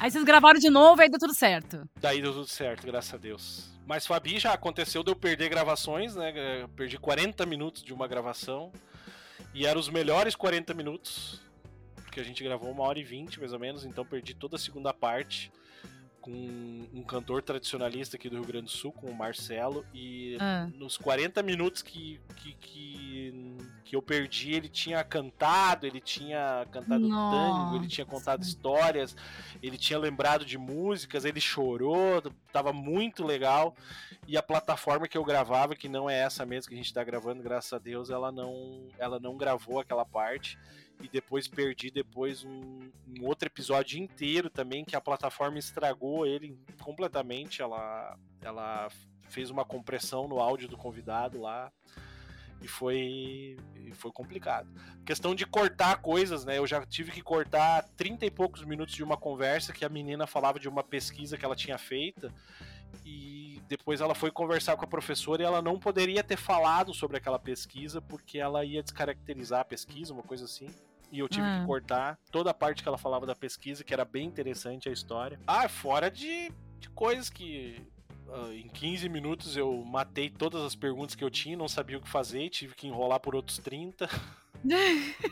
[0.00, 1.88] Aí vocês gravaram de novo, aí deu tudo certo.
[2.00, 3.70] Daí deu tudo certo, graças a Deus.
[3.86, 6.62] Mas Fabi já aconteceu de eu perder gravações, né?
[6.62, 8.72] Eu perdi 40 minutos de uma gravação.
[9.54, 11.40] E eram os melhores 40 minutos.
[12.02, 14.58] Porque a gente gravou uma hora e 20, mais ou menos, então perdi toda a
[14.58, 15.52] segunda parte
[16.26, 19.86] com um cantor tradicionalista aqui do Rio Grande do Sul, com o Marcelo.
[19.94, 20.68] E Ah.
[20.74, 27.08] nos 40 minutos que, que, que, que eu perdi, ele tinha cantado, ele tinha cantado
[27.08, 28.50] tango, ele tinha contado Nossa.
[28.50, 29.16] histórias,
[29.62, 32.20] ele tinha lembrado de músicas, ele chorou,
[32.52, 33.76] tava muito legal.
[34.26, 37.04] E a plataforma que eu gravava, que não é essa mesmo que a gente tá
[37.04, 40.58] gravando, graças a Deus, ela não, ela não gravou aquela parte.
[41.02, 46.58] E depois perdi depois um, um outro episódio inteiro também, que a plataforma estragou ele
[46.80, 47.60] completamente.
[47.60, 48.88] Ela, ela
[49.28, 51.72] fez uma compressão no áudio do convidado lá.
[52.62, 54.68] E foi, e foi complicado.
[55.04, 56.56] Questão de cortar coisas, né?
[56.56, 60.26] Eu já tive que cortar 30 e poucos minutos de uma conversa que a menina
[60.26, 62.32] falava de uma pesquisa que ela tinha feita.
[63.04, 67.16] E depois ela foi conversar com a professora e ela não poderia ter falado sobre
[67.16, 70.68] aquela pesquisa porque ela ia descaracterizar a pesquisa, uma coisa assim.
[71.12, 71.60] E eu tive Ah.
[71.60, 74.92] que cortar toda a parte que ela falava da pesquisa, que era bem interessante a
[74.92, 75.38] história.
[75.46, 77.80] Ah, fora de, de coisas que
[78.28, 82.00] ah, em 15 minutos eu matei todas as perguntas que eu tinha, não sabia o
[82.00, 84.08] que fazer, tive que enrolar por outros 30.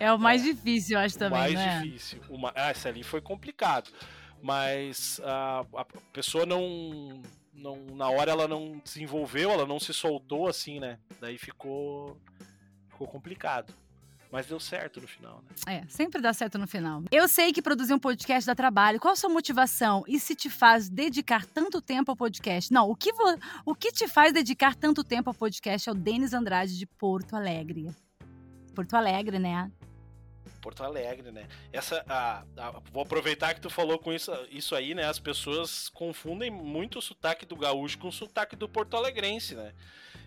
[0.00, 1.80] É o mais difícil, eu acho também, mais né?
[1.80, 2.20] difícil.
[2.28, 2.52] Uma...
[2.54, 3.90] Ah, essa ali foi complicado.
[4.42, 5.64] Mas a
[6.12, 7.22] pessoa não,
[7.52, 7.76] não.
[7.94, 10.98] Na hora ela não desenvolveu, ela não se soltou assim, né?
[11.20, 12.20] Daí ficou.
[12.88, 13.72] Ficou complicado.
[14.30, 15.74] Mas deu certo no final, né?
[15.76, 17.02] É, sempre dá certo no final.
[17.10, 18.98] Eu sei que produzir um podcast dá trabalho.
[19.00, 20.04] Qual a sua motivação?
[20.06, 22.72] E se te faz dedicar tanto tempo ao podcast?
[22.72, 25.94] Não, o que, vo- o que te faz dedicar tanto tempo ao podcast é o
[25.94, 27.90] Denis Andrade de Porto Alegre.
[28.74, 29.70] Porto Alegre, né?
[30.60, 31.46] Porto Alegre, né?
[31.72, 35.04] Essa, a, a- vou aproveitar que tu falou com isso, isso aí, né?
[35.04, 39.72] As pessoas confundem muito o sotaque do gaúcho com o sotaque do porto alegrense, né?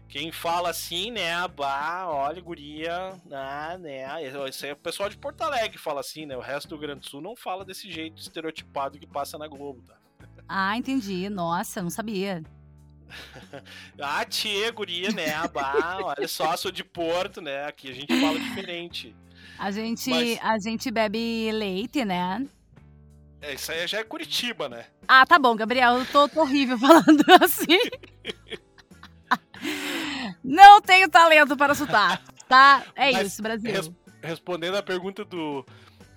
[0.09, 1.47] Quem fala assim, né?
[1.49, 4.07] Bah, olha, guria, ah, né?
[4.49, 6.35] Isso aí é o pessoal de Porto Alegre que fala assim, né?
[6.35, 9.95] O resto do Grande Sul não fala desse jeito estereotipado que passa na Globo, tá?
[10.47, 11.29] Ah, entendi.
[11.29, 12.43] Nossa, não sabia.
[13.99, 15.31] Ah, tia, guria, né?
[15.53, 17.65] Bah, olha só, sou de Porto, né?
[17.65, 19.15] Aqui a gente fala diferente.
[19.57, 22.47] A gente, Mas- a gente bebe leite, né?
[23.41, 24.85] É, isso aí já é Curitiba, né?
[25.07, 25.97] Ah, tá bom, Gabriel.
[25.99, 27.65] Eu tô, tô horrível falando assim.
[30.49, 32.83] Não tenho talento para sotaque, tá?
[32.95, 33.71] É Mas isso, Brasil.
[33.71, 33.91] res-
[34.21, 35.63] respondendo a pergunta do,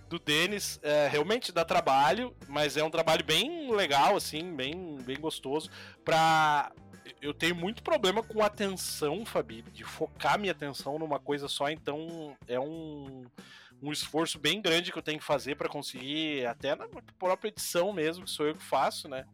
[0.08, 5.20] do Denis, é, realmente dá trabalho, mas é um trabalho bem legal, assim, bem, bem
[5.20, 5.70] gostoso.
[6.04, 6.72] Pra...
[7.20, 12.36] Eu tenho muito problema com atenção, Fabi, de focar minha atenção numa coisa só, então
[12.48, 13.24] é um,
[13.82, 16.86] um esforço bem grande que eu tenho que fazer para conseguir, até na
[17.18, 19.24] própria edição mesmo, que sou eu que faço, né?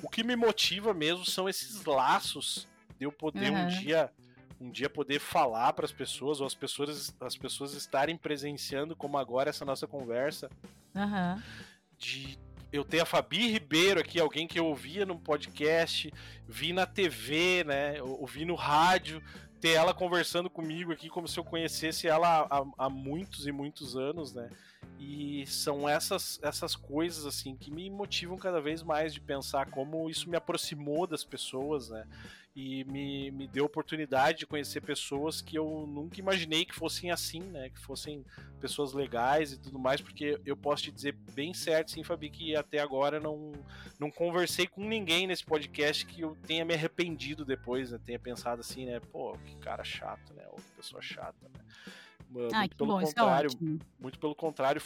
[0.00, 2.68] O que me motiva mesmo são esses laços
[2.98, 3.66] de eu poder um Uhum.
[3.66, 4.10] dia
[4.60, 9.16] um dia poder falar para as pessoas ou as pessoas as pessoas estarem presenciando como
[9.16, 10.50] agora essa nossa conversa
[10.94, 11.42] Aham.
[11.96, 12.38] de
[12.70, 16.12] eu tenho a Fabi Ribeiro aqui, alguém que eu ouvia no podcast,
[16.46, 18.02] vi na TV, né?
[18.02, 19.22] Ouvi no rádio,
[19.58, 23.96] ter ela conversando comigo aqui como se eu conhecesse ela há, há muitos e muitos
[23.96, 24.50] anos, né?
[24.98, 30.10] E são essas, essas coisas assim que me motivam cada vez mais de pensar como
[30.10, 32.06] isso me aproximou das pessoas, né?
[32.60, 37.38] E me, me deu oportunidade de conhecer pessoas que eu nunca imaginei que fossem assim,
[37.38, 37.70] né?
[37.70, 38.24] Que fossem
[38.60, 42.56] pessoas legais e tudo mais, porque eu posso te dizer bem certo, sim, Fabi, que
[42.56, 43.52] até agora não,
[43.96, 48.00] não conversei com ninguém nesse podcast que eu tenha me arrependido depois, né?
[48.04, 48.98] Tenha pensado assim, né?
[49.12, 50.44] Pô, que cara chato, né?
[50.48, 51.60] Ou que pessoa chata, né?
[52.28, 53.50] Muito pelo bom, é contrário,
[54.00, 54.82] muito pelo contrário,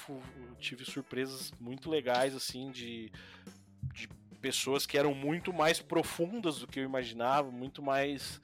[0.59, 3.11] tive surpresas muito legais assim de,
[3.95, 4.09] de
[4.43, 8.41] pessoas que eram muito mais profundas do que eu imaginava, muito mais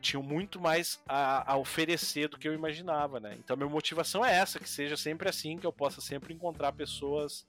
[0.00, 3.36] tinham muito mais a, a, oferecer do que eu imaginava, né?
[3.38, 7.46] Então minha motivação é essa, que seja sempre assim, que eu possa sempre encontrar pessoas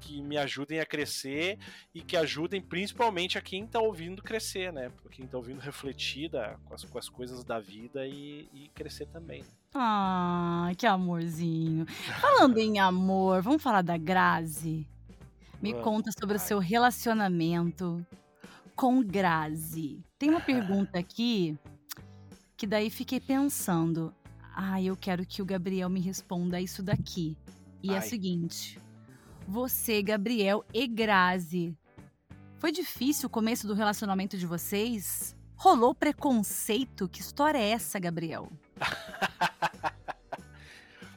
[0.00, 1.58] que me ajudem a crescer
[1.94, 4.90] e que ajudem principalmente a quem está ouvindo crescer, né?
[5.10, 9.06] Quem está ouvindo refletir da, com, as, com, as, coisas da vida e, e crescer
[9.06, 9.42] também.
[9.42, 9.48] Né?
[9.74, 11.86] Ah, que amorzinho.
[12.20, 14.86] Falando em amor, vamos falar da Grazi?
[15.60, 15.84] Me Vamos.
[15.84, 18.04] conta sobre o seu relacionamento
[18.74, 20.04] com Grazi.
[20.18, 21.58] Tem uma pergunta aqui
[22.56, 24.14] que daí fiquei pensando.
[24.54, 27.36] Ah, eu quero que o Gabriel me responda isso daqui.
[27.82, 27.96] E Ai.
[27.96, 28.78] é a seguinte:
[29.48, 31.76] Você, Gabriel e Grazi,
[32.58, 35.36] foi difícil o começo do relacionamento de vocês?
[35.56, 37.08] Rolou preconceito?
[37.08, 38.50] Que história é essa, Gabriel?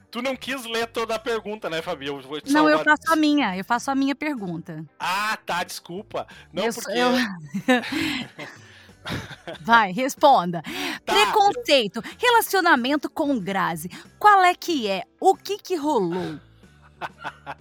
[0.09, 2.07] Tu não quis ler toda a pergunta, né, Fabi?
[2.07, 3.57] Eu vou te não, eu faço a minha.
[3.57, 4.85] Eu faço a minha pergunta.
[4.99, 6.25] Ah, tá, desculpa.
[6.51, 6.91] Não, eu, porque...
[6.91, 7.11] Eu...
[9.61, 10.61] Vai, responda.
[11.05, 11.13] Tá.
[11.13, 13.89] Preconceito, relacionamento com Grazi.
[14.19, 15.03] Qual é que é?
[15.19, 16.39] O que que rolou?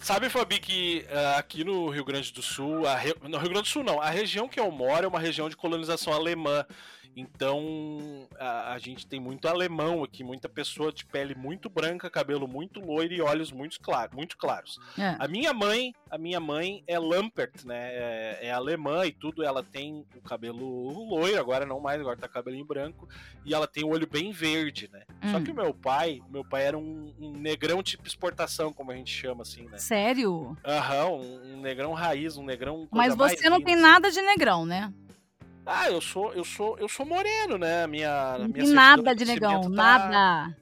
[0.00, 3.14] Sabe, Fabi, que uh, aqui no Rio Grande do Sul, re...
[3.22, 5.56] no Rio Grande do Sul não, a região que eu moro é uma região de
[5.56, 6.64] colonização alemã.
[7.16, 12.46] Então a, a, gente tem muito alemão aqui, muita pessoa de pele muito branca, cabelo
[12.46, 14.78] muito loiro e olhos muito, claro, muito claros.
[14.98, 15.16] É.
[15.18, 17.88] A minha mãe, a minha mãe é Lampert, né?
[17.94, 19.42] É, é, alemã e tudo.
[19.42, 23.08] Ela tem o cabelo loiro, agora não mais, agora tá cabelinho branco
[23.46, 25.04] e ela tem o olho bem verde, né?
[25.22, 25.32] Hum.
[25.32, 28.94] Só que o meu pai, meu pai era um, um, negrão tipo exportação, como a
[28.94, 29.78] gente chama assim, né?
[29.78, 30.54] Sério?
[30.62, 32.86] Aham, um, um negrão raiz, um negrão.
[32.90, 34.92] Mas você não tem nada de negrão, né?
[35.66, 37.88] Ah, eu sou, eu sou, eu sou moreno, né?
[37.88, 39.68] Minha, minha nada de negão, tá...
[39.68, 40.56] nada.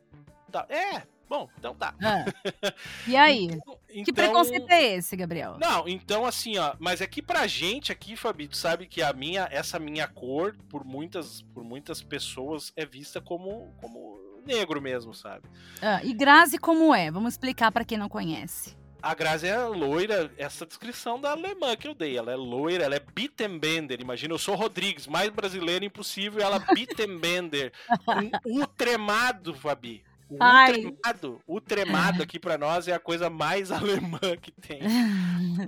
[0.51, 0.67] Tá...
[0.71, 1.95] É, bom, então tá.
[2.01, 2.73] É.
[3.07, 3.45] E aí?
[3.45, 5.59] então, que preconceito é esse, Gabriel?
[5.61, 9.13] Não, então assim, ó, mas aqui é pra gente aqui, Fabi, tu sabe que a
[9.13, 15.13] minha, essa minha cor, por muitas, por muitas pessoas, é vista como, como negro mesmo,
[15.13, 15.47] sabe?
[15.83, 17.11] Ah, e Grazi como é?
[17.11, 18.75] Vamos explicar para quem não conhece
[19.05, 22.17] a Grazi é loira, essa descrição da alemã que eu dei.
[22.17, 24.01] Ela é loira, ela é Bittenbender.
[24.01, 27.71] Imagina, eu sou Rodrigues, mais brasileiro impossível, ela Bittenbender.
[28.47, 30.03] um utremado, Fabi.
[30.27, 34.81] O utremado, o tremado aqui para nós é a coisa mais alemã que tem.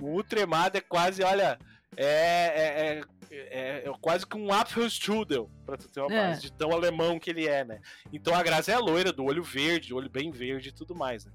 [0.01, 1.59] O utremado é quase, olha,
[1.95, 6.71] é, é, é, é quase que um Apfelstrudel, pra tu ter uma base, de tão
[6.71, 7.79] alemão que ele é, né?
[8.11, 11.31] Então a Grazi é loira, do olho verde, olho bem verde e tudo mais, né?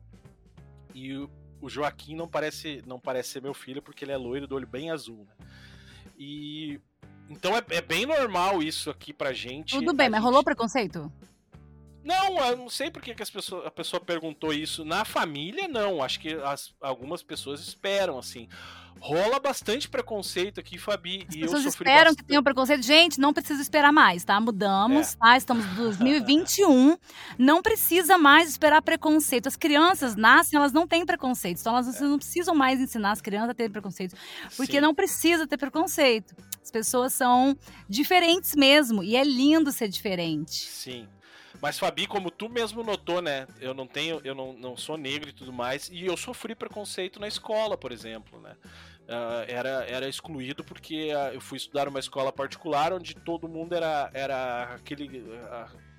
[0.92, 1.26] E
[1.62, 4.66] o Joaquim não parece, não parece ser meu filho porque ele é loiro do olho
[4.66, 5.46] bem azul, né?
[6.18, 6.80] E
[7.30, 9.78] então é, é bem normal isso aqui pra gente.
[9.78, 10.26] Tudo bem, mas gente...
[10.26, 11.10] rolou preconceito?
[12.04, 14.84] Não, eu não sei porque que as pessoas, a pessoa perguntou isso.
[14.84, 16.02] Na família, não.
[16.02, 18.48] Acho que as, algumas pessoas esperam, assim
[19.02, 21.26] rola bastante preconceito aqui, Fabi.
[21.28, 22.16] As e pessoas esperam bastante.
[22.18, 22.82] que tenham preconceito.
[22.82, 24.40] Gente, não precisa esperar mais, tá?
[24.40, 25.16] Mudamos, é.
[25.16, 25.36] tá?
[25.36, 26.96] Estamos em 2021.
[27.36, 29.48] não precisa mais esperar preconceito.
[29.48, 31.58] As crianças nascem, elas não têm preconceito.
[31.60, 32.04] Então, elas é.
[32.04, 34.16] não precisam mais ensinar as crianças a terem preconceito.
[34.56, 34.80] Porque Sim.
[34.80, 36.34] não precisa ter preconceito.
[36.62, 37.56] As pessoas são
[37.88, 39.02] diferentes mesmo.
[39.02, 40.52] E é lindo ser diferente.
[40.52, 41.08] Sim.
[41.62, 43.46] Mas, Fabi, como tu mesmo notou, né?
[43.60, 47.20] Eu não tenho, eu não, não sou negro e tudo mais, e eu sofri preconceito
[47.20, 48.56] na escola, por exemplo, né?
[49.02, 53.74] Uh, era, era excluído porque uh, eu fui estudar numa escola particular onde todo mundo
[53.74, 55.91] era, era aquele uh,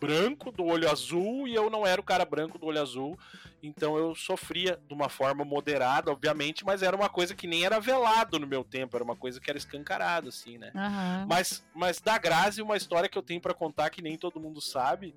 [0.00, 3.18] branco do olho azul e eu não era o cara branco do olho azul.
[3.62, 7.80] Então eu sofria de uma forma moderada, obviamente, mas era uma coisa que nem era
[7.80, 10.70] velado no meu tempo, era uma coisa que era escancarado, assim, né?
[10.74, 11.26] Uhum.
[11.26, 14.60] Mas, mas da Grazi, uma história que eu tenho para contar que nem todo mundo
[14.60, 15.14] sabe,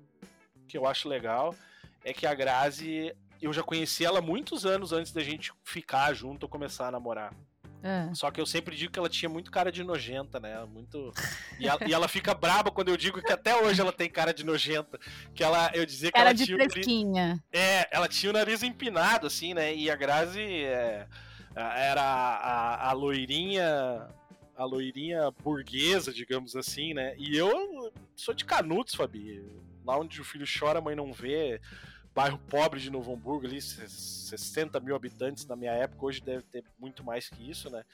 [0.66, 1.54] que eu acho legal,
[2.02, 6.44] é que a Grazi eu já conheci ela muitos anos antes da gente ficar junto
[6.44, 7.34] ou começar a namorar.
[7.82, 8.12] É.
[8.14, 10.64] Só que eu sempre digo que ela tinha muito cara de nojenta, né?
[10.64, 11.12] Muito.
[11.60, 14.32] E ela, e ela, fica braba quando eu digo que até hoje ela tem cara
[14.32, 14.98] de nojenta.
[15.34, 16.56] Que ela, eu dizia que cara ela de tinha.
[16.56, 17.26] Fresquinha.
[17.26, 17.42] Nariz...
[17.52, 19.74] É, ela tinha o nariz empinado, assim, né?
[19.74, 21.06] E a Grazi é
[21.54, 24.08] Era a, a, a loirinha.
[24.56, 27.14] A loirinha burguesa, digamos assim, né?
[27.16, 29.40] E eu sou de Canudos, Fabi.
[29.84, 31.60] Lá onde o filho chora, a mãe não vê
[32.18, 36.64] bairro pobre de Novo Hamburgo, ali, 60 mil habitantes na minha época, hoje deve ter
[36.76, 37.84] muito mais que isso, né?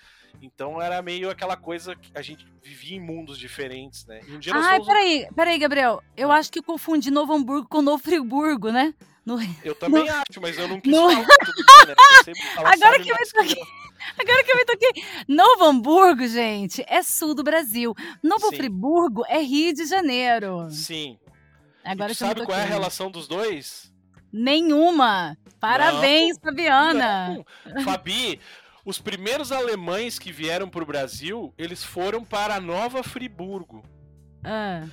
[0.40, 4.22] Então era meio aquela coisa que a gente vivia em mundos diferentes, né?
[4.26, 6.02] E um dia Ai, peraí, peraí, Gabriel.
[6.16, 6.36] Eu ah.
[6.36, 8.94] acho que confundi Novo Hamburgo com Novo Friburgo, né?
[9.26, 9.36] No...
[9.62, 10.10] Eu também no...
[10.10, 11.10] acho, mas eu não quis no...
[11.10, 11.94] falar tudo bem, né?
[12.56, 13.62] Agora que eu me toquei.
[14.18, 15.04] Agora que eu me toquei.
[15.28, 17.94] Novo Hamburgo, gente, é sul do Brasil.
[18.22, 18.56] Novo Sim.
[18.56, 20.70] Friburgo é Rio de Janeiro.
[20.70, 21.18] Sim.
[21.84, 23.92] Agora e tu sabe qual é a relação dos dois?
[24.36, 25.38] Nenhuma.
[25.60, 27.44] Parabéns, não, Fabiana.
[27.64, 27.84] Não.
[27.84, 28.40] Fabi,
[28.84, 33.84] os primeiros alemães que vieram para o Brasil, eles foram para Nova Friburgo.
[34.42, 34.88] Ah.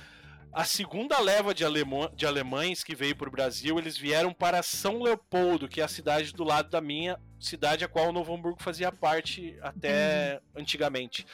[0.52, 4.62] A segunda leva de, alemã, de alemães que veio para o Brasil, eles vieram para
[4.62, 8.32] São Leopoldo, que é a cidade do lado da minha cidade, a qual o Novo
[8.32, 10.62] Hamburgo fazia parte até uhum.
[10.62, 11.26] antigamente.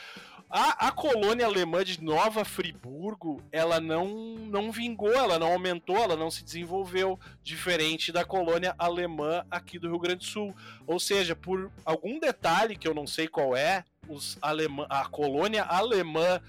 [0.51, 6.17] A, a colônia alemã de Nova Friburgo, ela não, não vingou, ela não aumentou, ela
[6.17, 10.57] não se desenvolveu, diferente da colônia alemã aqui do Rio Grande do Sul.
[10.87, 15.65] Ou seja, por algum detalhe que eu não sei qual é, os alemã, a colônia
[15.65, 16.41] alemã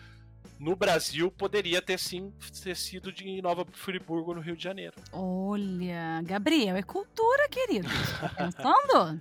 [0.57, 2.33] no Brasil poderia ter sim
[2.63, 4.93] ter sido de Nova Friburgo, no Rio de Janeiro.
[5.11, 7.87] Olha, Gabriel, é cultura, querido.
[8.55, 9.17] Tá?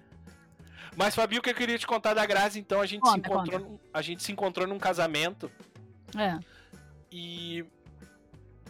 [0.99, 3.19] Mas, Fabio, o que eu queria te contar da Grazi, então, a gente, conta, se,
[3.21, 5.49] encontrou, num, a gente se encontrou num casamento.
[6.17, 6.37] É.
[7.13, 7.65] E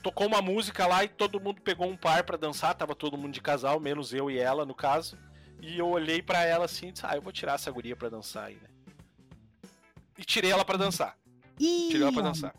[0.03, 3.33] tocou uma música lá e todo mundo pegou um par para dançar, tava todo mundo
[3.33, 5.17] de casal, menos eu e ela, no caso.
[5.63, 8.11] E eu olhei para ela assim e disse, ah, eu vou tirar essa guria pra
[8.11, 8.69] dançar aí, né?
[10.19, 11.17] E tirei ela para dançar.
[11.59, 12.55] Ih, tirei ela pra dançar.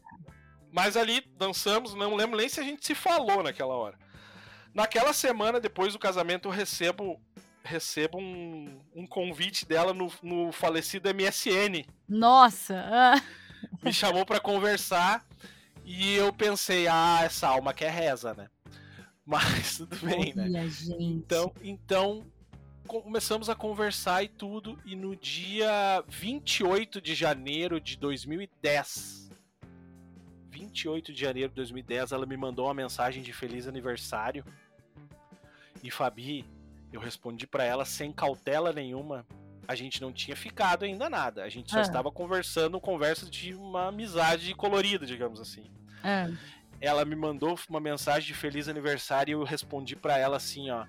[0.72, 4.00] Mas ali dançamos, não lembro nem se a gente se falou naquela hora.
[4.74, 7.22] Naquela semana, depois do casamento, eu recebo
[7.70, 11.86] recebo um, um convite dela no, no falecido MSN.
[12.08, 12.84] Nossa!
[12.86, 13.22] Ah.
[13.84, 15.26] Me chamou para conversar
[15.86, 18.50] e eu pensei, ah, essa alma quer reza, né?
[19.26, 20.44] Mas tudo bem, né?
[20.44, 20.70] Olha, né?
[20.70, 21.04] Gente.
[21.04, 22.26] Então, então
[22.88, 29.30] começamos a conversar e tudo, e no dia 28 de janeiro de 2010,
[30.50, 34.44] 28 de janeiro de 2010, ela me mandou uma mensagem de feliz aniversário.
[35.84, 36.44] E Fabi,
[36.92, 39.26] eu respondi para ela sem cautela nenhuma.
[39.68, 41.44] A gente não tinha ficado ainda nada.
[41.44, 41.82] A gente só é.
[41.82, 45.70] estava conversando conversas de uma amizade colorida, digamos assim.
[46.04, 46.32] É.
[46.82, 50.86] Ela me mandou uma mensagem de feliz aniversário e eu respondi para ela assim, ó.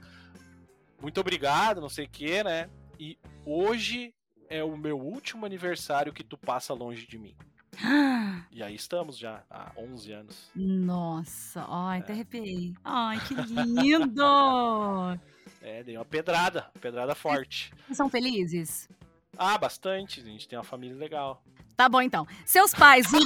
[1.00, 2.70] Muito obrigado, não sei o que, né?
[2.98, 4.14] E hoje
[4.48, 7.36] é o meu último aniversário que tu passa longe de mim.
[8.52, 10.50] E aí estamos já há 11 anos.
[10.56, 12.02] Nossa, ai, é.
[12.02, 12.74] até arrepiei.
[12.82, 14.24] Ai, que lindo!
[15.60, 17.72] É, dei uma pedrada, pedrada forte.
[17.86, 18.88] Vocês são felizes?
[19.36, 20.20] Ah, bastante.
[20.20, 21.42] A gente tem uma família legal.
[21.76, 22.26] Tá bom, então.
[22.44, 23.06] Seus pais.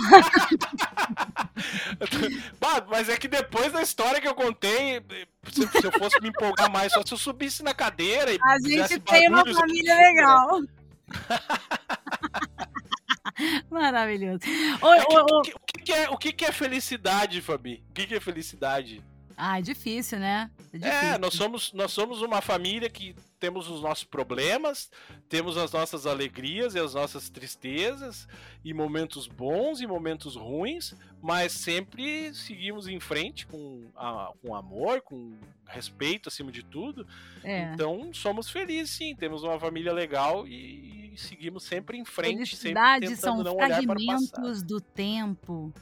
[2.61, 5.03] bah, mas é que depois da história que eu contei,
[5.51, 8.39] se, se, eu fosse me empolgar mais, só se eu subisse na cadeira e.
[8.41, 10.61] A gente tem uma família legal.
[13.71, 14.41] Maravilhoso.
[14.81, 15.43] O, é que, o, o,
[15.83, 17.83] que, é, o que, é felicidade, Fabi?
[17.91, 19.03] O que é felicidade?
[19.37, 20.51] Ah, é difícil, né?
[20.73, 20.99] É, difícil.
[20.99, 24.91] é, nós, somos, nós somos uma família que temos os nossos problemas,
[25.29, 28.27] temos as nossas alegrias e as nossas tristezas,
[28.65, 35.03] e momentos bons e momentos ruins, mas sempre seguimos em frente com, a, com amor,
[35.03, 37.07] com respeito acima de tudo.
[37.43, 37.73] É.
[37.73, 43.09] Então somos felizes, sim, temos uma família legal e, e seguimos sempre em frente, Felicidade
[43.09, 45.73] sempre são fragmentos do tempo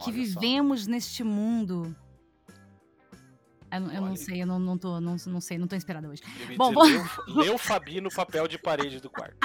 [0.00, 0.90] que Olha vivemos só.
[0.90, 1.94] neste mundo
[3.78, 6.22] eu, eu não sei, eu não, não, tô, não, não sei, não tô inspirada hoje.
[6.56, 9.36] Bom, dizer, lê, o Fabi no papel de parede do quarto.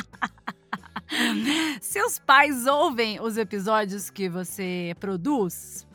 [1.82, 5.88] Seus pais ouvem os episódios que você produz?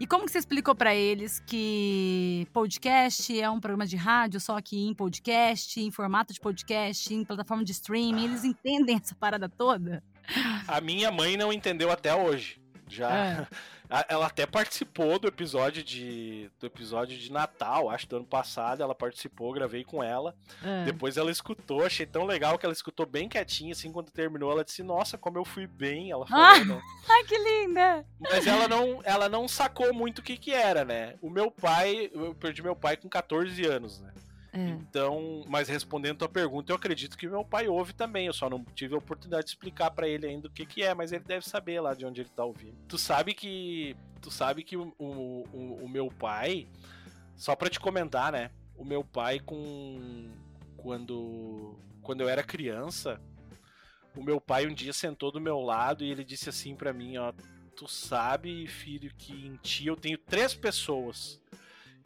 [0.00, 4.60] E como que você explicou para eles que podcast é um programa de rádio, só
[4.60, 8.26] que em podcast, em formato de podcast, em plataforma de streaming?
[8.26, 10.02] Eles entendem essa parada toda?
[10.68, 12.57] A minha mãe não entendeu até hoje.
[12.88, 13.10] Já.
[13.10, 13.46] É.
[14.06, 18.82] Ela até participou do episódio de do episódio de Natal, acho do ano passado.
[18.82, 20.36] Ela participou, gravei com ela.
[20.62, 20.84] É.
[20.84, 23.72] Depois ela escutou, achei tão legal que ela escutou bem quietinha.
[23.72, 26.10] Assim, quando terminou, ela disse: Nossa, como eu fui bem.
[26.10, 26.82] Ela falou, ah?
[27.08, 28.04] Ai, que linda!
[28.20, 31.14] Mas ela não, ela não sacou muito o que, que era, né?
[31.22, 34.12] O meu pai, eu perdi meu pai com 14 anos, né?
[34.52, 34.68] É.
[34.68, 38.26] Então, mas respondendo a pergunta, eu acredito que meu pai ouve também.
[38.26, 40.94] Eu só não tive a oportunidade de explicar para ele ainda o que, que é,
[40.94, 42.76] mas ele deve saber lá de onde ele tá ouvindo.
[42.88, 43.96] Tu sabe que.
[44.20, 46.66] Tu sabe que o, o, o meu pai.
[47.36, 48.50] Só para te comentar, né?
[48.76, 50.30] O meu pai com.
[50.76, 51.78] Quando.
[52.02, 53.20] Quando eu era criança,
[54.16, 57.18] o meu pai um dia sentou do meu lado e ele disse assim para mim,
[57.18, 57.32] ó,
[57.76, 61.40] tu sabe, filho, que em ti eu tenho três pessoas.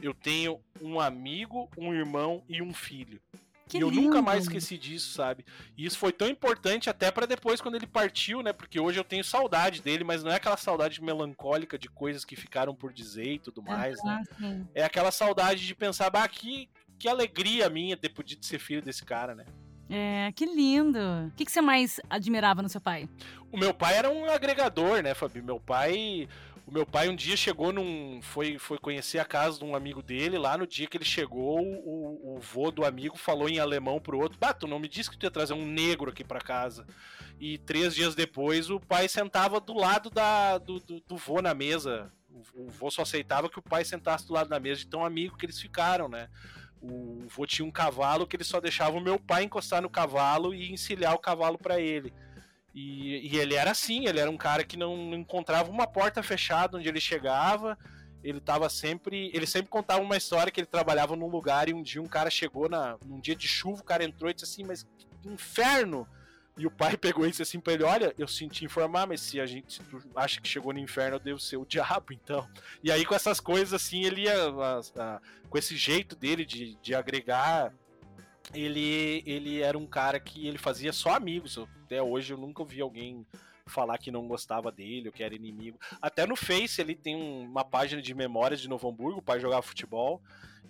[0.03, 3.21] Eu tenho um amigo, um irmão e um filho.
[3.69, 4.03] Que e eu lindo.
[4.03, 5.47] nunca mais esqueci disso, sabe?
[5.79, 8.53] E isso foi tão importante até para depois quando ele partiu, né?
[8.53, 12.37] Porque hoje eu tenho saudade dele, mas não é aquela saudade melancólica de coisas que
[12.37, 14.21] ficaram por dizer e tudo mais, né?
[14.21, 14.69] Ah, sim.
[14.75, 19.05] É aquela saudade de pensar, bah, que, que alegria minha ter podido ser filho desse
[19.05, 19.47] cara, né?
[19.89, 20.99] É, que lindo.
[20.99, 23.09] O que, que você mais admirava no seu pai?
[23.51, 25.43] O meu pai era um agregador, né, Fabi?
[25.43, 26.29] Meu pai.
[26.73, 28.23] Meu pai um dia chegou num.
[28.23, 30.39] Foi, foi conhecer a casa de um amigo dele.
[30.39, 34.19] Lá no dia que ele chegou, o, o vô do amigo falou em alemão pro
[34.19, 36.87] outro: Bah, tu não me disse que tu ia trazer um negro aqui pra casa.
[37.39, 41.53] E três dias depois, o pai sentava do lado da, do, do, do vô na
[41.53, 42.11] mesa.
[42.31, 45.05] O, o vô só aceitava que o pai sentasse do lado da mesa de tão
[45.05, 46.31] amigo que eles ficaram, né?
[46.81, 50.55] O vô tinha um cavalo que ele só deixava o meu pai encostar no cavalo
[50.55, 52.15] e encilhar o cavalo para ele.
[52.75, 56.79] E, e, ele era assim, ele era um cara que não, encontrava uma porta fechada
[56.79, 57.77] onde ele chegava.
[58.25, 59.31] Ele tava sempre.
[59.35, 62.31] Ele sempre contava uma história que ele trabalhava num lugar e um dia um cara
[62.31, 66.07] chegou na, num dia de chuva, o cara entrou e disse assim, mas que inferno!
[66.57, 69.41] E o pai pegou e disse assim pra ele: Olha, eu senti informar, mas se
[69.41, 72.47] a gente se tu acha que chegou no inferno, eu devo ser o diabo, então.
[72.85, 74.35] E aí, com essas coisas, assim, ele ia.
[74.35, 77.73] a- a- com esse jeito dele de, de agregar,
[78.55, 81.59] ele, ele era um cara que ele fazia só amigos.
[81.85, 83.27] Até hoje eu nunca ouvi alguém
[83.67, 85.79] falar que não gostava dele ou que era inimigo.
[86.01, 89.63] Até no Face ele tem um- uma página de memórias de Novo Hamburgo para jogar
[89.63, 90.21] futebol.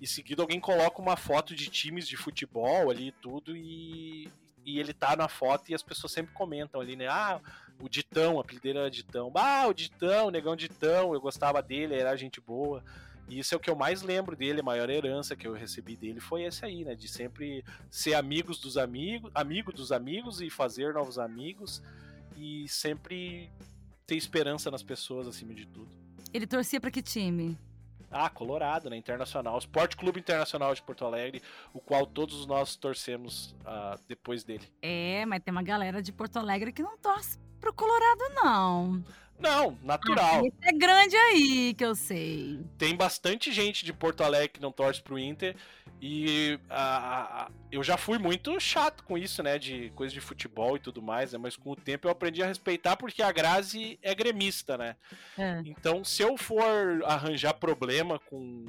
[0.00, 4.28] E seguido alguém coloca uma foto de times de futebol ali e tudo e,
[4.64, 7.06] e ele tá na foto e as pessoas sempre comentam ali, né?
[7.08, 7.40] Ah,
[7.80, 9.30] o Ditão, a apelido dele era Ditão.
[9.34, 12.82] Ah, o Ditão, o negão Ditão, eu gostava dele, era gente boa.
[13.28, 15.96] E isso é o que eu mais lembro dele, a maior herança que eu recebi
[15.96, 16.94] dele foi esse aí, né?
[16.94, 21.82] De sempre ser amigos dos amigos, amigo dos amigos e fazer novos amigos
[22.36, 23.50] e sempre
[24.06, 25.88] ter esperança nas pessoas acima de tudo.
[26.32, 27.58] Ele torcia pra que time?
[28.10, 28.96] Ah, Colorado, né?
[28.96, 29.56] Internacional.
[29.56, 31.42] Esporte Clube Internacional de Porto Alegre,
[31.72, 34.68] o qual todos nós torcemos ah, depois dele.
[34.82, 39.02] É, mas tem uma galera de Porto Alegre que não torce pro Colorado, não.
[39.38, 40.46] Não, natural.
[40.46, 42.60] Esse é grande aí, que eu sei.
[42.78, 45.56] Tem bastante gente de Porto Alegre que não torce pro Inter.
[46.00, 49.58] E ah, ah, eu já fui muito chato com isso, né?
[49.58, 51.38] De coisa de futebol e tudo mais, né?
[51.38, 54.96] Mas com o tempo eu aprendi a respeitar porque a Grazi é gremista, né?
[55.38, 55.60] É.
[55.64, 58.64] Então, se eu for arranjar problema com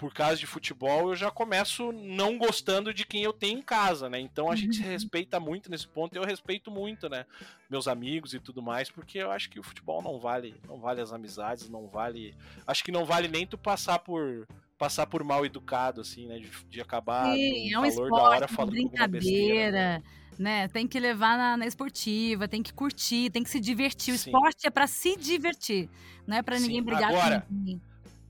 [0.00, 4.08] por causa de futebol, eu já começo não gostando de quem eu tenho em casa,
[4.08, 4.18] né?
[4.18, 7.26] Então a gente se respeita muito nesse ponto, eu respeito muito, né?
[7.68, 11.02] Meus amigos e tudo mais, porque eu acho que o futebol não vale, não vale
[11.02, 12.34] as amizades, não vale,
[12.66, 14.48] acho que não vale nem tu passar por
[14.78, 18.46] passar por mal educado assim, né, de, de acabar Sim, é um calor da hora
[18.46, 18.96] esporte, falando besteira.
[18.96, 19.08] né?
[19.08, 20.02] brincadeira,
[20.38, 20.68] né?
[20.68, 24.14] Tem que levar na, na esportiva, tem que curtir, tem que se divertir.
[24.14, 24.30] O Sim.
[24.30, 25.90] esporte é pra se divertir,
[26.26, 27.82] não é Sim, ninguém brigar agora- com ninguém.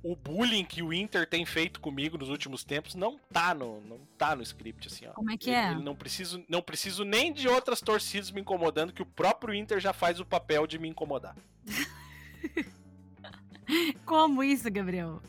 [0.03, 3.98] O bullying que o Inter tem feito comigo nos últimos tempos não tá no, não
[4.16, 5.12] tá no script, assim, ó.
[5.12, 5.74] Como é que é?
[5.74, 9.92] não preciso, não preciso nem de outras torcidas me incomodando, que o próprio Inter já
[9.92, 11.36] faz o papel de me incomodar.
[14.07, 15.20] Como isso, Gabriel?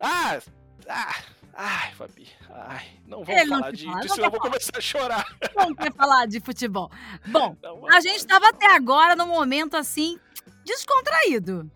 [0.00, 0.40] Ah!
[0.88, 1.14] ah
[1.54, 2.28] ai, Fabi.
[2.50, 4.80] Ai, não vamos Ele não falar quer de Inter, não senão eu vou começar a
[4.80, 5.36] chorar.
[5.54, 6.90] Não quer falar de futebol.
[7.28, 10.18] Bom, Não, a gente estava até agora num momento assim,
[10.64, 11.70] descontraído.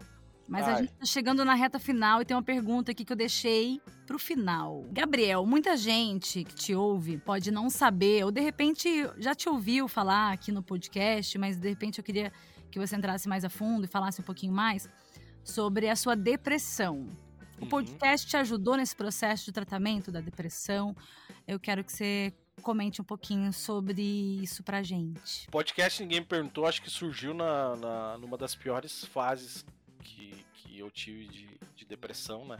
[0.50, 0.76] Mas a Ai.
[0.78, 4.18] gente tá chegando na reta final e tem uma pergunta aqui que eu deixei pro
[4.18, 4.84] final.
[4.90, 8.88] Gabriel, muita gente que te ouve pode não saber, ou de repente
[9.18, 12.32] já te ouviu falar aqui no podcast, mas de repente eu queria
[12.68, 14.88] que você entrasse mais a fundo e falasse um pouquinho mais
[15.44, 17.06] sobre a sua depressão.
[17.60, 17.68] O Uhum.
[17.68, 20.96] podcast te ajudou nesse processo de tratamento da depressão.
[21.46, 22.32] Eu quero que você
[22.62, 24.02] comente um pouquinho sobre
[24.42, 25.46] isso pra gente.
[25.50, 29.64] podcast ninguém me perguntou, acho que surgiu na, na- numa das piores fases
[30.00, 32.58] que, que eu tive de, de depressão, né?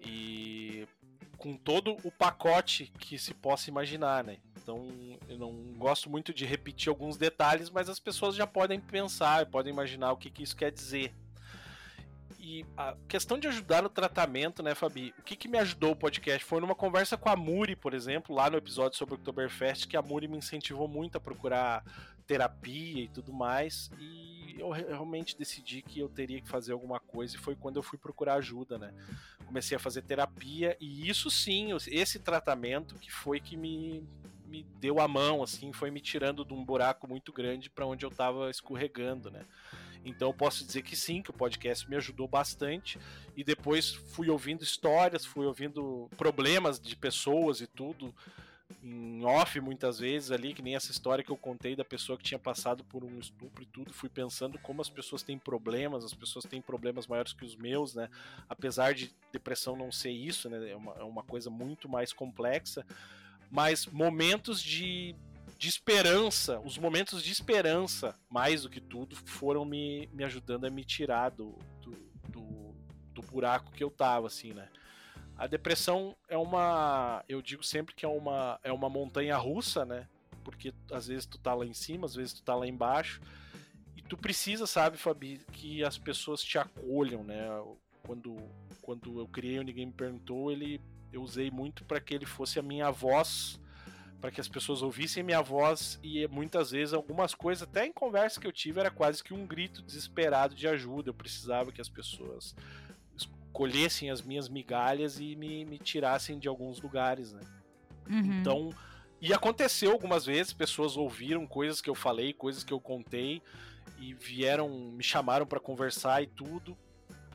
[0.00, 0.86] E
[1.36, 4.38] com todo o pacote que se possa imaginar, né?
[4.56, 4.86] Então
[5.28, 9.72] eu não gosto muito de repetir alguns detalhes, mas as pessoas já podem pensar, podem
[9.72, 11.14] imaginar o que, que isso quer dizer.
[12.38, 15.14] E a questão de ajudar no tratamento, né, Fabi?
[15.18, 16.44] O que, que me ajudou o podcast?
[16.44, 19.96] Foi numa conversa com a Muri, por exemplo, lá no episódio sobre o Oktoberfest, que
[19.96, 21.84] a Muri me incentivou muito a procurar
[22.30, 23.90] terapia e tudo mais.
[23.98, 27.76] E eu re- realmente decidi que eu teria que fazer alguma coisa, e foi quando
[27.76, 28.94] eu fui procurar ajuda, né?
[29.44, 34.04] Comecei a fazer terapia, e isso sim, esse tratamento que foi que me,
[34.46, 38.06] me deu a mão, assim, foi me tirando de um buraco muito grande para onde
[38.06, 39.44] eu tava escorregando, né?
[40.04, 42.96] Então eu posso dizer que sim, que o podcast me ajudou bastante.
[43.36, 48.14] E depois fui ouvindo histórias, fui ouvindo problemas de pessoas e tudo
[48.82, 52.24] em off muitas vezes ali, que nem essa história que eu contei da pessoa que
[52.24, 56.14] tinha passado por um estupro e tudo, fui pensando como as pessoas têm problemas, as
[56.14, 58.08] pessoas têm problemas maiores que os meus, né?
[58.48, 60.70] Apesar de depressão não ser isso, né?
[60.70, 62.84] É uma, é uma coisa muito mais complexa,
[63.50, 65.14] mas momentos de,
[65.58, 70.70] de esperança, os momentos de esperança, mais do que tudo, foram me, me ajudando a
[70.70, 71.90] me tirar do, do,
[72.28, 72.74] do,
[73.12, 74.68] do buraco que eu tava, assim, né?
[75.40, 77.24] A depressão é uma.
[77.26, 80.06] Eu digo sempre que é uma, é uma montanha russa, né?
[80.44, 83.22] Porque às vezes tu tá lá em cima, às vezes tu tá lá embaixo.
[83.96, 87.48] E tu precisa, sabe, Fabi, que as pessoas te acolham, né?
[88.02, 88.36] Quando,
[88.82, 90.78] quando eu criei o Ninguém Me Perguntou, ele,
[91.10, 93.58] eu usei muito para que ele fosse a minha voz,
[94.20, 95.98] para que as pessoas ouvissem minha voz.
[96.02, 99.46] E muitas vezes, algumas coisas, até em conversa que eu tive, era quase que um
[99.46, 101.08] grito desesperado de ajuda.
[101.08, 102.54] Eu precisava que as pessoas
[103.52, 107.40] colhessem as minhas migalhas e me, me tirassem de alguns lugares, né?
[108.08, 108.40] Uhum.
[108.40, 108.70] Então,
[109.20, 113.42] e aconteceu algumas vezes, pessoas ouviram coisas que eu falei, coisas que eu contei
[113.98, 116.76] e vieram, me chamaram para conversar e tudo.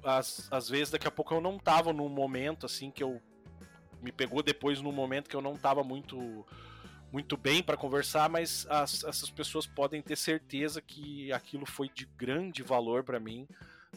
[0.03, 3.21] Às, às vezes, daqui a pouco eu não tava num momento assim que eu
[4.01, 6.45] me pegou depois num momento que eu não tava muito
[7.11, 12.05] muito bem para conversar, mas as, essas pessoas podem ter certeza que aquilo foi de
[12.05, 13.47] grande valor para mim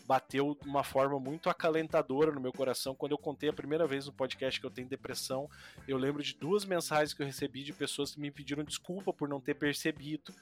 [0.07, 2.95] bateu de uma forma muito acalentadora no meu coração.
[2.95, 5.49] Quando eu contei a primeira vez no podcast que eu tenho depressão,
[5.87, 9.29] eu lembro de duas mensagens que eu recebi de pessoas que me pediram desculpa por
[9.29, 10.33] não ter percebido.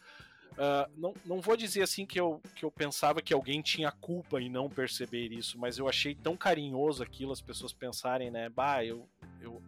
[0.52, 4.40] Uh, não, não vou dizer assim que eu, que eu pensava que alguém tinha culpa
[4.40, 8.48] em não perceber isso, mas eu achei tão carinhoso aquilo, as pessoas pensarem, né?
[8.48, 9.06] Bah, eu,
[9.38, 9.62] eu,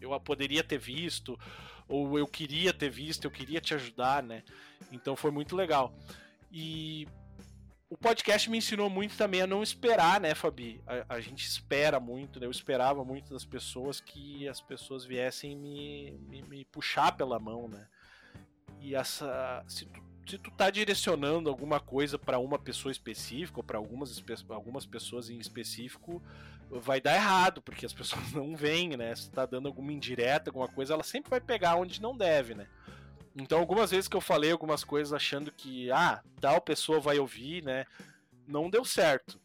[0.00, 1.38] eu, eu poderia ter visto,
[1.88, 4.42] ou eu queria ter visto, eu queria te ajudar, né?
[4.90, 5.94] Então foi muito legal.
[6.50, 7.06] E
[7.92, 10.80] o podcast me ensinou muito também a não esperar, né, Fabi?
[10.86, 12.46] A, a, gente espera muito, né?
[12.46, 17.68] Eu esperava muito das pessoas que as pessoas viessem me, me, me puxar pela mão,
[17.68, 17.86] né?
[18.80, 19.62] E essa.
[19.68, 24.24] Se tu, se tu tá direcionando alguma coisa para uma pessoa específica, ou para algumas,
[24.48, 26.22] algumas pessoas em específico,
[26.70, 29.14] vai dar errado, porque as pessoas não vêm, né?
[29.14, 32.66] Se tá dando alguma indireta, alguma coisa, ela sempre vai pegar onde não deve, né?
[33.36, 37.62] Então, algumas vezes que eu falei algumas coisas achando que, ah, tal pessoa vai ouvir,
[37.62, 37.86] né?
[38.46, 39.40] Não deu certo.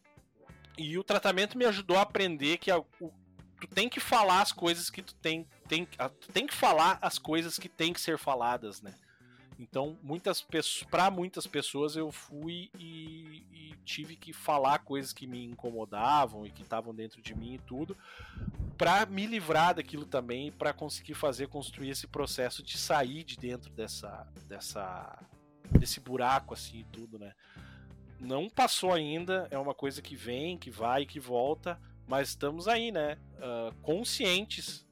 [0.76, 3.12] E o tratamento me ajudou a aprender que a, o,
[3.60, 6.98] tu tem que falar as coisas que tu tem, tem, a, tu tem que falar
[7.00, 8.94] as coisas que tem que ser faladas, né?
[9.58, 10.40] Então, muitas
[10.88, 16.50] para muitas pessoas eu fui e, e, tive que falar coisas que me incomodavam e
[16.50, 17.96] que estavam dentro de mim e tudo,
[18.76, 23.72] para me livrar daquilo também, para conseguir fazer construir esse processo de sair de dentro
[23.72, 25.18] dessa dessa
[25.72, 27.34] desse buraco assim e tudo, né?
[28.20, 32.92] Não passou ainda, é uma coisa que vem, que vai, que volta, mas estamos aí,
[32.92, 33.18] né?
[33.36, 34.86] Uh, conscientes,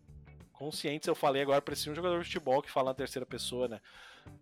[0.52, 1.06] conscientes.
[1.06, 3.80] Eu falei agora para um jogador de futebol que fala na terceira pessoa, né?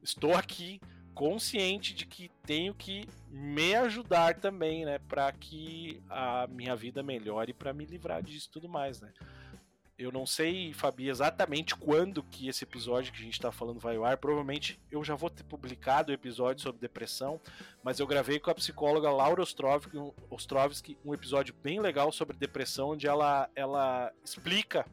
[0.03, 0.81] Estou aqui
[1.15, 7.53] consciente de que tenho que me ajudar também, né, para que a minha vida melhore
[7.53, 9.13] para me livrar disso tudo mais, né?
[9.97, 13.95] Eu não sei, Fabi, exatamente quando que esse episódio que a gente está falando vai
[13.95, 14.17] ao ar.
[14.17, 17.41] Provavelmente eu já vou ter publicado o episódio sobre depressão,
[17.81, 19.41] mas eu gravei com a psicóloga Laura
[20.31, 24.85] Ostrovski, um episódio bem legal sobre depressão, onde ela, ela explica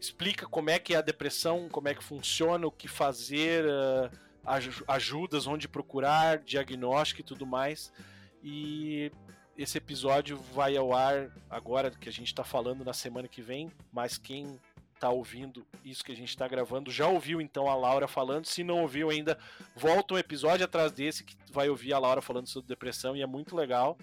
[0.00, 4.10] explica como é que é a depressão, como é que funciona, o que fazer, uh,
[4.86, 7.92] ajudas, onde procurar, diagnóstico e tudo mais.
[8.42, 9.10] E
[9.56, 13.70] esse episódio vai ao ar agora que a gente está falando na semana que vem,
[13.92, 14.58] mas quem
[14.94, 18.46] está ouvindo isso que a gente está gravando já ouviu então a Laura falando.
[18.46, 19.38] Se não ouviu ainda,
[19.74, 23.26] volta um episódio atrás desse que vai ouvir a Laura falando sobre depressão e é
[23.26, 23.96] muito legal.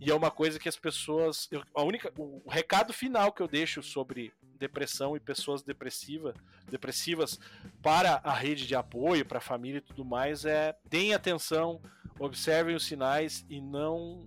[0.00, 1.48] E é uma coisa que as pessoas.
[1.50, 4.32] Eu, a única, o, o recado final que eu deixo sobre
[4.64, 6.34] depressão e pessoas depressiva,
[6.70, 7.38] depressivas
[7.82, 11.80] para a rede de apoio, para a família e tudo mais é deem atenção,
[12.18, 14.26] observem os sinais e não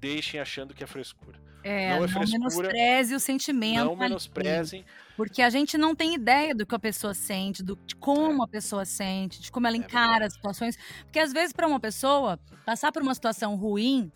[0.00, 1.38] deixem achando que é frescura.
[1.62, 3.84] É, não, é não menospreze o sentimento.
[3.84, 4.84] Não menosprezem.
[5.16, 8.44] Porque a gente não tem ideia do que a pessoa sente, do, de como é.
[8.44, 10.76] a pessoa sente, de como ela é encara as situações.
[11.04, 14.12] Porque às vezes, para uma pessoa, passar por uma situação ruim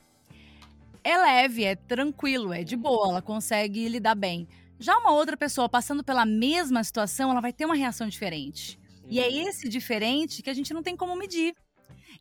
[1.03, 4.47] é leve, é tranquilo, é de boa, ela consegue lidar bem.
[4.79, 8.79] Já uma outra pessoa passando pela mesma situação, ela vai ter uma reação diferente.
[9.09, 9.49] E é uhum.
[9.49, 11.55] esse diferente que a gente não tem como medir.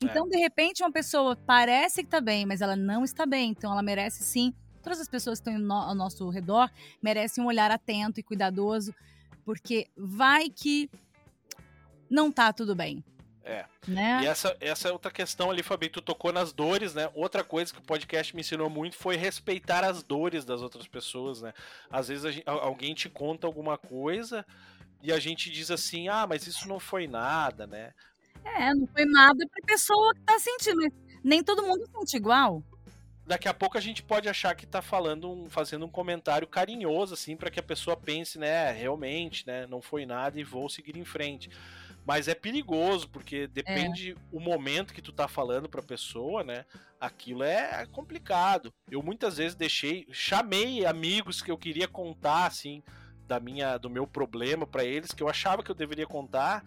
[0.02, 0.30] Então, é.
[0.30, 3.52] de repente, uma pessoa parece que está bem, mas ela não está bem.
[3.52, 4.54] Então, ela merece sim.
[4.82, 6.72] Todas as pessoas que estão ao nosso redor
[7.02, 8.94] merecem um olhar atento e cuidadoso,
[9.44, 10.90] porque vai que
[12.10, 13.04] não tá tudo bem.
[13.48, 13.65] É.
[13.88, 14.24] Né?
[14.24, 17.10] E essa, essa é outra questão ali, Fabi, tu tocou nas dores, né?
[17.15, 21.41] Outra coisa que o podcast me ensinou muito foi respeitar as dores das outras pessoas,
[21.41, 21.53] né?
[21.90, 24.45] Às vezes gente, alguém te conta alguma coisa
[25.02, 27.94] e a gente diz assim: ah, mas isso não foi nada, né?
[28.44, 30.82] É, não foi nada pra pessoa que tá sentindo.
[31.24, 32.61] Nem todo mundo sente igual.
[33.26, 37.14] Daqui a pouco a gente pode achar que tá falando, um, fazendo um comentário carinhoso,
[37.14, 40.98] assim, para que a pessoa pense, né, realmente, né, não foi nada e vou seguir
[40.98, 41.49] em frente.
[42.08, 44.16] Mas é perigoso, porque depende é.
[44.32, 46.64] o momento que tu tá falando pra pessoa, né?
[47.02, 48.74] Aquilo é complicado.
[48.90, 52.82] Eu muitas vezes deixei, chamei amigos que eu queria contar, assim,
[53.28, 56.64] da minha, do meu problema para eles, que eu achava que eu deveria contar,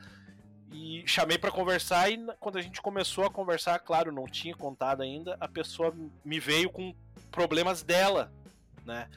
[0.71, 5.03] e chamei para conversar e quando a gente começou a conversar, claro, não tinha contado
[5.03, 6.95] ainda, a pessoa me veio com
[7.31, 8.31] problemas dela,
[8.85, 9.09] né?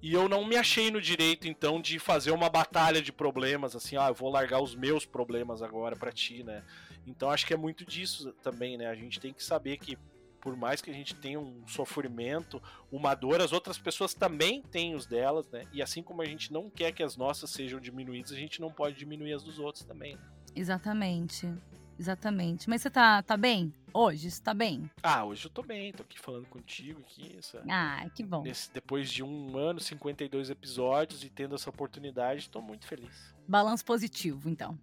[0.00, 3.96] E eu não me achei no direito, então, de fazer uma batalha de problemas, assim,
[3.96, 6.62] ah, eu vou largar os meus problemas agora para ti, né?
[7.06, 8.86] Então acho que é muito disso também, né?
[8.86, 9.98] A gente tem que saber que,
[10.40, 12.62] por mais que a gente tenha um sofrimento,
[12.92, 15.64] uma dor, as outras pessoas também têm os delas, né?
[15.72, 18.70] E assim como a gente não quer que as nossas sejam diminuídas, a gente não
[18.70, 20.14] pode diminuir as dos outros também.
[20.14, 20.22] Né?
[20.54, 21.52] Exatamente.
[21.98, 22.68] Exatamente.
[22.68, 23.74] Mas você tá, tá bem?
[23.92, 24.90] Hoje, você tá bem?
[25.02, 27.34] Ah, hoje eu tô bem, tô aqui falando contigo aqui.
[27.38, 27.62] Essa...
[27.68, 28.42] Ah, que bom.
[28.42, 33.34] Nesse, depois de um ano, 52 episódios e tendo essa oportunidade, tô muito feliz.
[33.46, 34.78] Balanço positivo, então.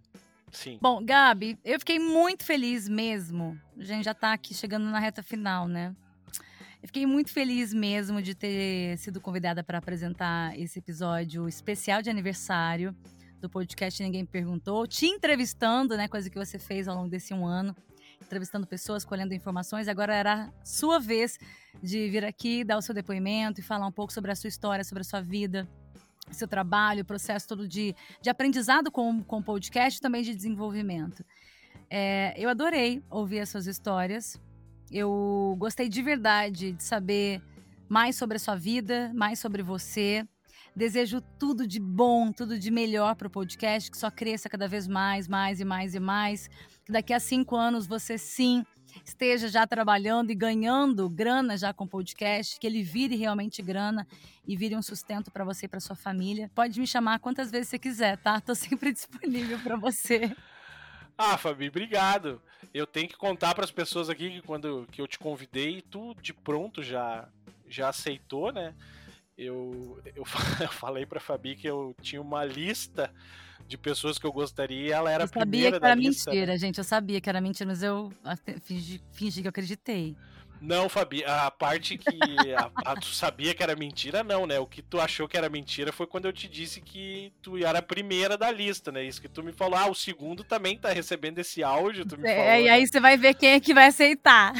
[0.50, 0.78] Sim.
[0.80, 3.60] Bom, Gabi, eu fiquei muito feliz mesmo.
[3.78, 5.94] A gente já tá aqui chegando na reta final, né?
[6.82, 12.10] Eu fiquei muito feliz mesmo de ter sido convidada para apresentar esse episódio especial de
[12.10, 12.94] aniversário
[13.40, 16.08] do podcast Ninguém Me Perguntou, te entrevistando, né?
[16.08, 17.76] Coisa que você fez ao longo desse um ano,
[18.22, 19.88] entrevistando pessoas, colhendo informações.
[19.88, 21.38] Agora era sua vez
[21.82, 24.84] de vir aqui, dar o seu depoimento e falar um pouco sobre a sua história,
[24.84, 25.68] sobre a sua vida,
[26.30, 31.24] seu trabalho, o processo todo de, de aprendizado com o podcast e também de desenvolvimento.
[31.88, 34.40] É, eu adorei ouvir as suas histórias.
[34.90, 37.42] Eu gostei de verdade de saber
[37.88, 40.26] mais sobre a sua vida, mais sobre você.
[40.74, 44.86] Desejo tudo de bom, tudo de melhor para o podcast, que só cresça cada vez
[44.86, 46.50] mais, mais e mais e mais.
[46.86, 48.64] Que daqui a cinco anos você sim
[49.04, 54.06] esteja já trabalhando e ganhando grana já com podcast, que ele vire realmente grana
[54.46, 56.50] e vire um sustento para você e para sua família.
[56.54, 58.40] Pode me chamar quantas vezes você quiser, tá?
[58.40, 60.34] Tô sempre disponível para você.
[61.18, 62.40] Ah, Fabi, obrigado.
[62.72, 66.14] Eu tenho que contar para as pessoas aqui que quando que eu te convidei, tu
[66.22, 67.28] de pronto já
[67.68, 68.72] já aceitou, né?
[69.36, 70.24] eu, eu,
[70.70, 73.12] falei pra Fabi que eu tinha uma lista
[73.66, 75.80] de pessoas que eu gostaria e ela era eu a primeira lista.
[75.80, 76.78] Sabia que era mentira, gente.
[76.78, 78.12] Eu sabia que era mentira, mas eu
[78.62, 80.16] fingi, fingi que eu acreditei.
[80.60, 82.18] Não, Fabi, a parte que
[82.54, 84.58] a, a, tu sabia que era mentira, não, né?
[84.58, 87.80] O que tu achou que era mentira foi quando eu te disse que tu era
[87.80, 89.04] a primeira da lista, né?
[89.04, 92.26] Isso que tu me falou, ah, o segundo também tá recebendo esse áudio, tu me
[92.26, 92.50] é, falou.
[92.62, 92.86] E aí né?
[92.86, 94.54] você vai ver quem é que vai aceitar.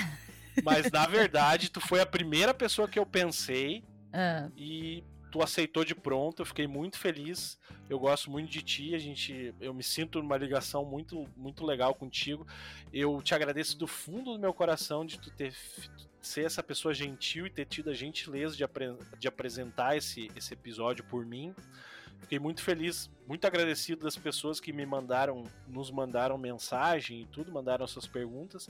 [0.62, 3.82] Mas na verdade, tu foi a primeira pessoa que eu pensei
[4.16, 4.48] é.
[4.56, 5.04] E
[5.36, 7.58] tu aceitou de pronto, eu fiquei muito feliz.
[7.90, 11.94] Eu gosto muito de ti, a gente, eu me sinto numa ligação muito, muito legal
[11.94, 12.46] contigo.
[12.92, 15.54] Eu te agradeço do fundo do meu coração de tu ter
[16.22, 20.54] ser essa pessoa gentil e ter tido a gentileza de, apre de apresentar esse, esse
[20.54, 21.54] episódio por mim.
[22.22, 27.52] Fiquei muito feliz, muito agradecido das pessoas que me mandaram, nos mandaram mensagem e tudo,
[27.52, 28.68] mandaram suas perguntas.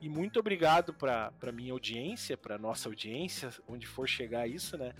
[0.00, 4.92] E muito obrigado para minha audiência, para nossa audiência, onde for chegar isso, né?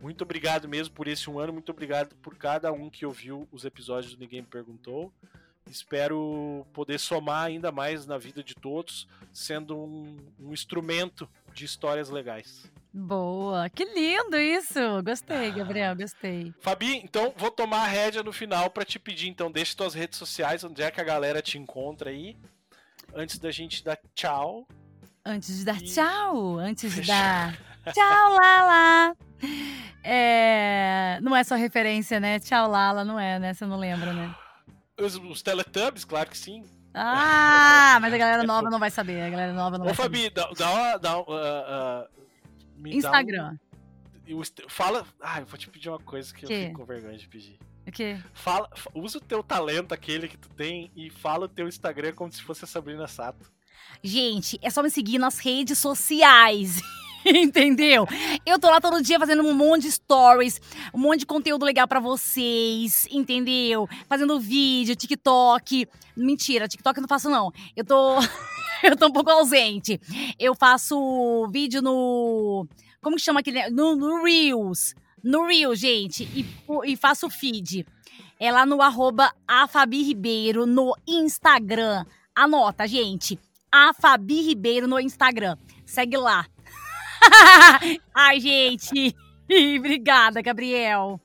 [0.00, 3.64] Muito obrigado mesmo por esse um ano, muito obrigado por cada um que ouviu os
[3.64, 5.12] episódios do Ninguém Me Perguntou.
[5.70, 12.10] Espero poder somar ainda mais na vida de todos, sendo um, um instrumento de histórias
[12.10, 12.70] legais.
[12.92, 14.78] Boa, que lindo isso!
[15.02, 16.54] Gostei, Gabriel, gostei.
[16.60, 20.18] Fabi, então vou tomar a rédea no final para te pedir, então, deixa tuas redes
[20.18, 22.36] sociais, onde é que a galera te encontra aí
[23.14, 24.68] antes da gente dar tchau.
[25.24, 25.84] Antes de dar e...
[25.86, 29.16] tchau, antes de dar tchau, Lala.
[30.02, 31.18] É...
[31.22, 32.38] Não é só referência, né?
[32.38, 33.54] Tchau, Lala, não é, né?
[33.54, 34.34] Você não lembra, né?
[35.00, 36.64] Os, os Teletubbies, claro que sim.
[36.94, 39.22] Ah, mas a galera nova não vai saber.
[39.22, 40.30] A galera nova não Ô, vai Fabi, saber.
[40.30, 40.96] dá, dá uma.
[40.98, 43.58] Dá, uh, uh, Instagram.
[44.28, 45.04] Um, fala.
[45.20, 46.52] Ah, eu vou te pedir uma coisa que, que?
[46.52, 47.58] eu fico com vergonha de pedir.
[47.86, 48.18] O quê?
[48.32, 52.32] Fala, usa o teu talento, aquele que tu tem, e fala o teu Instagram como
[52.32, 53.52] se fosse a Sabrina Sato.
[54.02, 56.80] Gente, é só me seguir nas redes sociais.
[57.34, 58.06] Entendeu?
[58.44, 60.60] Eu tô lá todo dia fazendo um monte de stories,
[60.92, 63.88] um monte de conteúdo legal para vocês, entendeu?
[64.08, 65.88] Fazendo vídeo, TikTok.
[66.16, 67.50] Mentira, TikTok eu não faço não.
[67.74, 68.16] Eu tô
[68.84, 70.00] eu tô um pouco ausente.
[70.38, 72.66] Eu faço vídeo no
[73.00, 74.94] como que chama aquele no, no Reels
[75.24, 76.46] no Rio, gente, e,
[76.84, 77.86] e faço feed.
[78.38, 79.32] É lá no arroba
[79.90, 82.04] Ribeiro no Instagram.
[82.34, 83.38] Anota, gente.
[83.72, 85.56] Afabi Ribeiro no Instagram.
[85.86, 86.46] Segue lá.
[88.14, 89.14] Ai, gente.
[89.78, 91.20] Obrigada, Gabriel.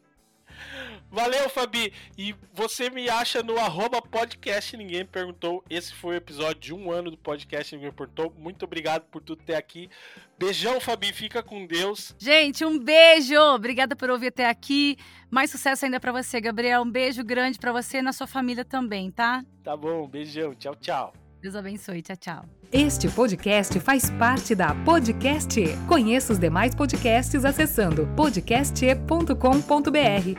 [1.12, 1.92] Valeu, Fabi.
[2.18, 5.64] E você me acha no arroba podcast Ninguém Perguntou.
[5.68, 8.32] Esse foi o episódio de um ano do podcast Ninguém Perguntou.
[8.38, 9.90] Muito obrigado por tudo ter aqui.
[10.38, 11.12] Beijão, Fabi.
[11.12, 12.16] Fica com Deus.
[12.20, 13.36] Gente, um beijo.
[13.40, 14.98] Obrigada por ouvir até aqui.
[15.32, 16.84] Mais sucesso ainda para você, Gabriel.
[16.84, 19.44] Um beijo grande para você e na sua família também, tá?
[19.64, 20.08] Tá bom.
[20.08, 20.54] Beijão.
[20.54, 21.14] Tchau, tchau.
[21.42, 22.02] Deus abençoe.
[22.02, 22.46] Tchau, tchau.
[22.72, 25.60] Este podcast faz parte da Podcast.
[25.60, 25.76] E.
[25.88, 30.38] Conheça os demais podcasts acessando podcast.com.br.